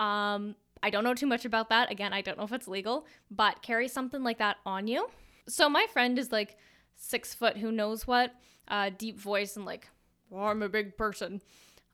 Um, 0.00 0.54
I 0.82 0.90
don't 0.90 1.04
know 1.04 1.14
too 1.14 1.26
much 1.26 1.44
about 1.44 1.68
that. 1.68 1.90
Again, 1.90 2.12
I 2.12 2.22
don't 2.22 2.38
know 2.38 2.44
if 2.44 2.52
it's 2.52 2.68
legal, 2.68 3.06
but 3.30 3.60
carry 3.60 3.88
something 3.88 4.22
like 4.22 4.38
that 4.38 4.56
on 4.64 4.86
you. 4.86 5.08
So 5.48 5.68
my 5.68 5.86
friend 5.92 6.18
is 6.18 6.32
like 6.32 6.56
six 6.94 7.34
foot, 7.34 7.58
who 7.58 7.70
knows 7.70 8.06
what, 8.06 8.32
uh, 8.68 8.90
deep 8.96 9.18
voice 9.18 9.56
and 9.56 9.66
like, 9.66 9.88
oh, 10.32 10.44
I'm 10.44 10.62
a 10.62 10.68
big 10.68 10.96
person. 10.96 11.42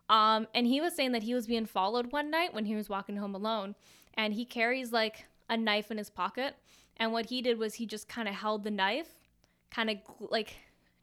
Um, 0.08 0.46
and 0.54 0.66
he 0.66 0.80
was 0.80 0.94
saying 0.94 1.12
that 1.12 1.22
he 1.22 1.34
was 1.34 1.46
being 1.46 1.66
followed 1.66 2.12
one 2.12 2.30
night 2.30 2.52
when 2.52 2.66
he 2.66 2.74
was 2.74 2.88
walking 2.88 3.16
home 3.16 3.34
alone, 3.34 3.74
and 4.14 4.34
he 4.34 4.44
carries 4.44 4.92
like 4.92 5.24
a 5.48 5.56
knife 5.56 5.90
in 5.90 5.98
his 5.98 6.10
pocket. 6.10 6.54
And 6.98 7.12
what 7.12 7.30
he 7.30 7.40
did 7.40 7.58
was 7.58 7.74
he 7.74 7.86
just 7.86 8.08
kind 8.08 8.28
of 8.28 8.34
held 8.34 8.64
the 8.64 8.70
knife, 8.70 9.14
kind 9.70 9.88
of 9.88 9.96
like 10.18 10.56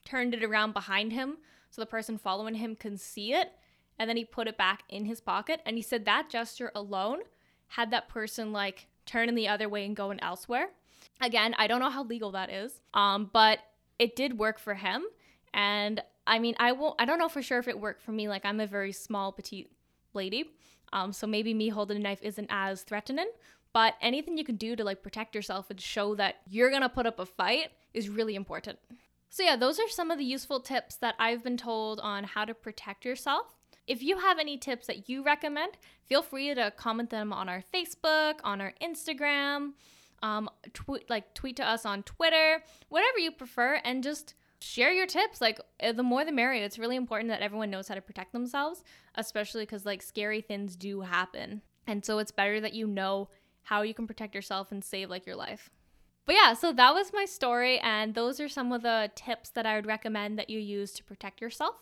turned 0.09 0.33
it 0.33 0.43
around 0.43 0.73
behind 0.73 1.13
him 1.13 1.37
so 1.69 1.81
the 1.81 1.85
person 1.85 2.17
following 2.17 2.55
him 2.55 2.75
can 2.75 2.97
see 2.97 3.33
it. 3.33 3.51
And 3.97 4.09
then 4.09 4.17
he 4.17 4.25
put 4.25 4.47
it 4.47 4.57
back 4.57 4.83
in 4.89 5.05
his 5.05 5.19
pocket. 5.19 5.61
And 5.65 5.75
he 5.75 5.81
said 5.81 6.05
that 6.05 6.29
gesture 6.29 6.71
alone 6.73 7.19
had 7.67 7.91
that 7.91 8.09
person 8.09 8.51
like 8.51 8.87
turning 9.05 9.35
the 9.35 9.47
other 9.47 9.67
way 9.69 9.85
and 9.85 9.95
going 9.95 10.19
elsewhere. 10.21 10.69
Again, 11.21 11.53
I 11.57 11.67
don't 11.67 11.79
know 11.79 11.89
how 11.89 12.03
legal 12.03 12.31
that 12.31 12.49
is, 12.49 12.79
um, 12.93 13.29
but 13.33 13.59
it 13.97 14.15
did 14.15 14.39
work 14.39 14.57
for 14.57 14.75
him. 14.75 15.03
And 15.53 16.01
I 16.25 16.39
mean, 16.39 16.55
I 16.59 16.71
won't. 16.71 16.95
I 16.99 17.05
don't 17.05 17.19
know 17.19 17.27
for 17.27 17.41
sure 17.41 17.59
if 17.59 17.67
it 17.67 17.79
worked 17.79 18.01
for 18.01 18.11
me. 18.11 18.29
Like 18.29 18.45
I'm 18.45 18.59
a 18.59 18.67
very 18.67 18.91
small, 18.91 19.31
petite 19.31 19.71
lady, 20.13 20.51
um, 20.93 21.11
so 21.11 21.27
maybe 21.27 21.53
me 21.53 21.69
holding 21.69 21.97
a 21.97 21.99
knife 21.99 22.19
isn't 22.21 22.47
as 22.49 22.83
threatening. 22.83 23.29
But 23.73 23.95
anything 24.01 24.37
you 24.37 24.43
can 24.43 24.55
do 24.55 24.75
to 24.75 24.83
like 24.83 25.03
protect 25.03 25.35
yourself 25.35 25.69
and 25.69 25.81
show 25.81 26.15
that 26.15 26.37
you're 26.47 26.71
gonna 26.71 26.89
put 26.89 27.05
up 27.05 27.19
a 27.19 27.25
fight 27.25 27.71
is 27.93 28.09
really 28.09 28.35
important. 28.35 28.79
So, 29.29 29.43
yeah, 29.43 29.55
those 29.55 29.79
are 29.79 29.87
some 29.87 30.11
of 30.11 30.17
the 30.17 30.25
useful 30.25 30.59
tips 30.59 30.95
that 30.97 31.15
I've 31.19 31.43
been 31.43 31.57
told 31.57 31.99
on 31.99 32.23
how 32.23 32.45
to 32.45 32.53
protect 32.53 33.05
yourself. 33.05 33.55
If 33.85 34.03
you 34.03 34.17
have 34.19 34.39
any 34.39 34.57
tips 34.57 34.87
that 34.87 35.09
you 35.09 35.23
recommend, 35.23 35.73
feel 36.05 36.21
free 36.21 36.53
to 36.53 36.71
comment 36.71 37.09
them 37.09 37.33
on 37.33 37.49
our 37.49 37.63
Facebook, 37.73 38.35
on 38.43 38.61
our 38.61 38.73
Instagram, 38.81 39.71
um, 40.21 40.49
tweet 40.73 41.09
like 41.09 41.33
tweet 41.33 41.55
to 41.57 41.67
us 41.67 41.85
on 41.85 42.03
Twitter, 42.03 42.63
whatever 42.89 43.17
you 43.17 43.31
prefer, 43.31 43.79
and 43.83 44.03
just 44.03 44.35
share 44.59 44.91
your 44.91 45.07
tips. 45.07 45.41
Like 45.41 45.59
eh, 45.79 45.91
the 45.91 46.03
more 46.03 46.25
the 46.25 46.31
merrier. 46.31 46.63
It's 46.63 46.79
really 46.79 46.95
important 46.95 47.29
that 47.29 47.41
everyone 47.41 47.71
knows 47.71 47.87
how 47.87 47.95
to 47.95 48.01
protect 48.01 48.33
themselves, 48.33 48.83
especially 49.15 49.63
because 49.63 49.85
like 49.85 50.01
scary 50.01 50.41
things 50.41 50.75
do 50.75 51.01
happen, 51.01 51.61
and 51.87 52.05
so 52.05 52.19
it's 52.19 52.31
better 52.31 52.61
that 52.61 52.73
you 52.73 52.87
know 52.87 53.29
how 53.63 53.81
you 53.83 53.93
can 53.93 54.07
protect 54.07 54.35
yourself 54.35 54.71
and 54.71 54.83
save 54.83 55.09
like 55.09 55.25
your 55.25 55.35
life. 55.35 55.69
But 56.29 56.35
yeah, 56.35 56.53
so 56.53 56.71
that 56.73 56.93
was 56.93 57.11
my 57.11 57.25
story, 57.25 57.79
and 57.79 58.13
those 58.13 58.39
are 58.39 58.47
some 58.47 58.71
of 58.71 58.83
the 58.83 59.09
tips 59.15 59.49
that 59.49 59.65
I 59.65 59.73
would 59.73 59.87
recommend 59.87 60.37
that 60.37 60.47
you 60.47 60.59
use 60.59 60.91
to 60.91 61.03
protect 61.03 61.41
yourself. 61.41 61.73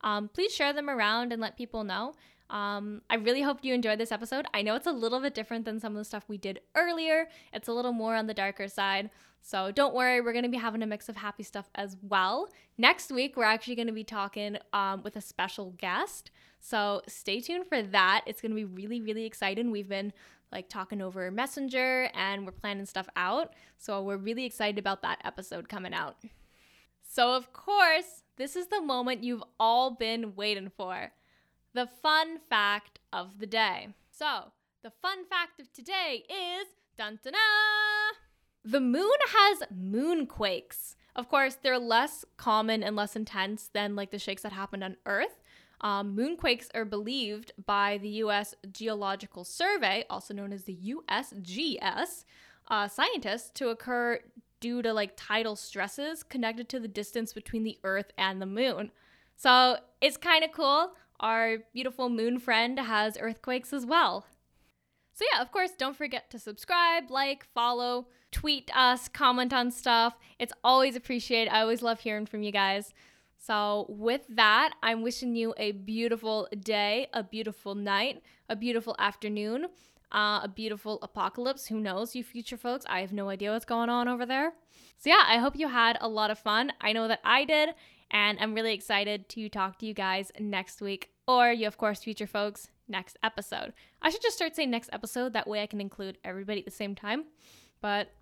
Um, 0.00 0.30
please 0.32 0.54
share 0.54 0.72
them 0.72 0.88
around 0.88 1.30
and 1.30 1.42
let 1.42 1.58
people 1.58 1.84
know. 1.84 2.14
Um, 2.48 3.02
I 3.10 3.16
really 3.16 3.42
hope 3.42 3.58
you 3.60 3.74
enjoyed 3.74 4.00
this 4.00 4.10
episode. 4.10 4.46
I 4.54 4.62
know 4.62 4.76
it's 4.76 4.86
a 4.86 4.92
little 4.92 5.20
bit 5.20 5.34
different 5.34 5.66
than 5.66 5.78
some 5.78 5.92
of 5.92 5.98
the 5.98 6.06
stuff 6.06 6.24
we 6.26 6.38
did 6.38 6.60
earlier, 6.74 7.28
it's 7.52 7.68
a 7.68 7.72
little 7.74 7.92
more 7.92 8.16
on 8.16 8.28
the 8.28 8.32
darker 8.32 8.66
side. 8.66 9.10
So 9.42 9.70
don't 9.70 9.94
worry, 9.94 10.22
we're 10.22 10.32
going 10.32 10.44
to 10.44 10.48
be 10.48 10.56
having 10.56 10.82
a 10.82 10.86
mix 10.86 11.10
of 11.10 11.16
happy 11.16 11.42
stuff 11.42 11.68
as 11.74 11.98
well. 12.00 12.48
Next 12.78 13.12
week, 13.12 13.36
we're 13.36 13.44
actually 13.44 13.74
going 13.74 13.88
to 13.88 13.92
be 13.92 14.04
talking 14.04 14.56
um, 14.72 15.02
with 15.02 15.16
a 15.16 15.20
special 15.20 15.74
guest. 15.76 16.30
So 16.60 17.02
stay 17.08 17.40
tuned 17.40 17.66
for 17.66 17.82
that. 17.82 18.22
It's 18.24 18.40
going 18.40 18.52
to 18.52 18.56
be 18.56 18.64
really, 18.64 19.02
really 19.02 19.26
exciting. 19.26 19.70
We've 19.70 19.88
been 19.88 20.14
like 20.52 20.68
talking 20.68 21.00
over 21.00 21.30
Messenger 21.30 22.10
and 22.14 22.44
we're 22.44 22.52
planning 22.52 22.86
stuff 22.86 23.08
out. 23.16 23.52
So 23.78 24.02
we're 24.02 24.16
really 24.16 24.44
excited 24.44 24.78
about 24.78 25.02
that 25.02 25.20
episode 25.24 25.68
coming 25.68 25.94
out. 25.94 26.16
So, 27.02 27.34
of 27.34 27.52
course, 27.52 28.22
this 28.36 28.56
is 28.56 28.68
the 28.68 28.80
moment 28.80 29.22
you've 29.22 29.44
all 29.60 29.90
been 29.90 30.34
waiting 30.34 30.70
for 30.74 31.12
the 31.74 31.86
fun 31.86 32.38
fact 32.48 33.00
of 33.12 33.38
the 33.38 33.46
day. 33.46 33.88
So, 34.10 34.52
the 34.82 34.90
fun 34.90 35.26
fact 35.26 35.60
of 35.60 35.72
today 35.72 36.24
is 36.28 36.68
dun 36.96 37.18
dun 37.22 37.34
The 38.64 38.80
moon 38.80 39.10
has 39.28 39.62
moonquakes. 39.74 40.94
Of 41.14 41.28
course, 41.28 41.56
they're 41.62 41.78
less 41.78 42.24
common 42.36 42.82
and 42.82 42.96
less 42.96 43.14
intense 43.14 43.68
than 43.72 43.94
like 43.94 44.10
the 44.10 44.18
shakes 44.18 44.42
that 44.42 44.52
happened 44.52 44.82
on 44.82 44.96
Earth, 45.04 45.41
um, 45.82 46.16
moonquakes 46.16 46.68
are 46.74 46.84
believed 46.84 47.52
by 47.66 47.98
the 47.98 48.08
U.S. 48.08 48.54
Geological 48.70 49.44
Survey, 49.44 50.04
also 50.08 50.32
known 50.32 50.52
as 50.52 50.64
the 50.64 50.78
USGS, 51.10 52.24
uh, 52.68 52.88
scientists 52.88 53.50
to 53.50 53.68
occur 53.68 54.20
due 54.60 54.80
to 54.80 54.92
like 54.92 55.12
tidal 55.16 55.56
stresses 55.56 56.22
connected 56.22 56.68
to 56.68 56.78
the 56.78 56.88
distance 56.88 57.32
between 57.32 57.64
the 57.64 57.78
Earth 57.82 58.12
and 58.16 58.40
the 58.40 58.46
moon. 58.46 58.92
So 59.36 59.78
it's 60.00 60.16
kind 60.16 60.44
of 60.44 60.52
cool. 60.52 60.92
Our 61.18 61.58
beautiful 61.72 62.08
moon 62.08 62.38
friend 62.38 62.78
has 62.78 63.18
earthquakes 63.20 63.72
as 63.72 63.84
well. 63.84 64.26
So, 65.14 65.24
yeah, 65.32 65.42
of 65.42 65.52
course, 65.52 65.72
don't 65.76 65.96
forget 65.96 66.30
to 66.30 66.38
subscribe, 66.38 67.10
like, 67.10 67.46
follow, 67.52 68.06
tweet 68.30 68.70
us, 68.74 69.08
comment 69.08 69.52
on 69.52 69.70
stuff. 69.70 70.16
It's 70.38 70.54
always 70.64 70.96
appreciated. 70.96 71.52
I 71.52 71.60
always 71.60 71.82
love 71.82 72.00
hearing 72.00 72.24
from 72.24 72.42
you 72.42 72.50
guys. 72.50 72.94
So, 73.44 73.86
with 73.88 74.22
that, 74.28 74.74
I'm 74.84 75.02
wishing 75.02 75.34
you 75.34 75.52
a 75.56 75.72
beautiful 75.72 76.46
day, 76.60 77.08
a 77.12 77.24
beautiful 77.24 77.74
night, 77.74 78.22
a 78.48 78.54
beautiful 78.54 78.94
afternoon, 79.00 79.66
uh, 80.12 80.42
a 80.44 80.48
beautiful 80.54 81.00
apocalypse. 81.02 81.66
Who 81.66 81.80
knows, 81.80 82.14
you 82.14 82.22
future 82.22 82.56
folks? 82.56 82.86
I 82.88 83.00
have 83.00 83.12
no 83.12 83.30
idea 83.30 83.50
what's 83.50 83.64
going 83.64 83.88
on 83.88 84.06
over 84.06 84.24
there. 84.24 84.52
So, 84.98 85.10
yeah, 85.10 85.24
I 85.26 85.38
hope 85.38 85.56
you 85.56 85.66
had 85.66 85.98
a 86.00 86.08
lot 86.08 86.30
of 86.30 86.38
fun. 86.38 86.72
I 86.80 86.92
know 86.92 87.08
that 87.08 87.18
I 87.24 87.44
did, 87.44 87.70
and 88.12 88.38
I'm 88.40 88.54
really 88.54 88.74
excited 88.74 89.28
to 89.30 89.48
talk 89.48 89.76
to 89.80 89.86
you 89.86 89.92
guys 89.92 90.30
next 90.38 90.80
week, 90.80 91.10
or 91.26 91.50
you, 91.50 91.66
of 91.66 91.78
course, 91.78 92.04
future 92.04 92.28
folks, 92.28 92.68
next 92.86 93.18
episode. 93.24 93.72
I 94.00 94.10
should 94.10 94.22
just 94.22 94.36
start 94.36 94.54
saying 94.54 94.70
next 94.70 94.90
episode. 94.92 95.32
That 95.32 95.48
way 95.48 95.62
I 95.62 95.66
can 95.66 95.80
include 95.80 96.18
everybody 96.22 96.60
at 96.60 96.64
the 96.64 96.70
same 96.70 96.94
time. 96.94 97.24
But 97.80 98.12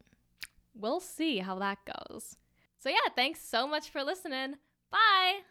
we'll 0.75 1.01
see 1.01 1.41
how 1.41 1.59
that 1.59 1.77
goes. 1.85 2.37
So, 2.79 2.89
yeah, 2.89 3.13
thanks 3.15 3.43
so 3.43 3.67
much 3.67 3.91
for 3.91 4.03
listening. 4.03 4.55
Bye. 4.91 5.43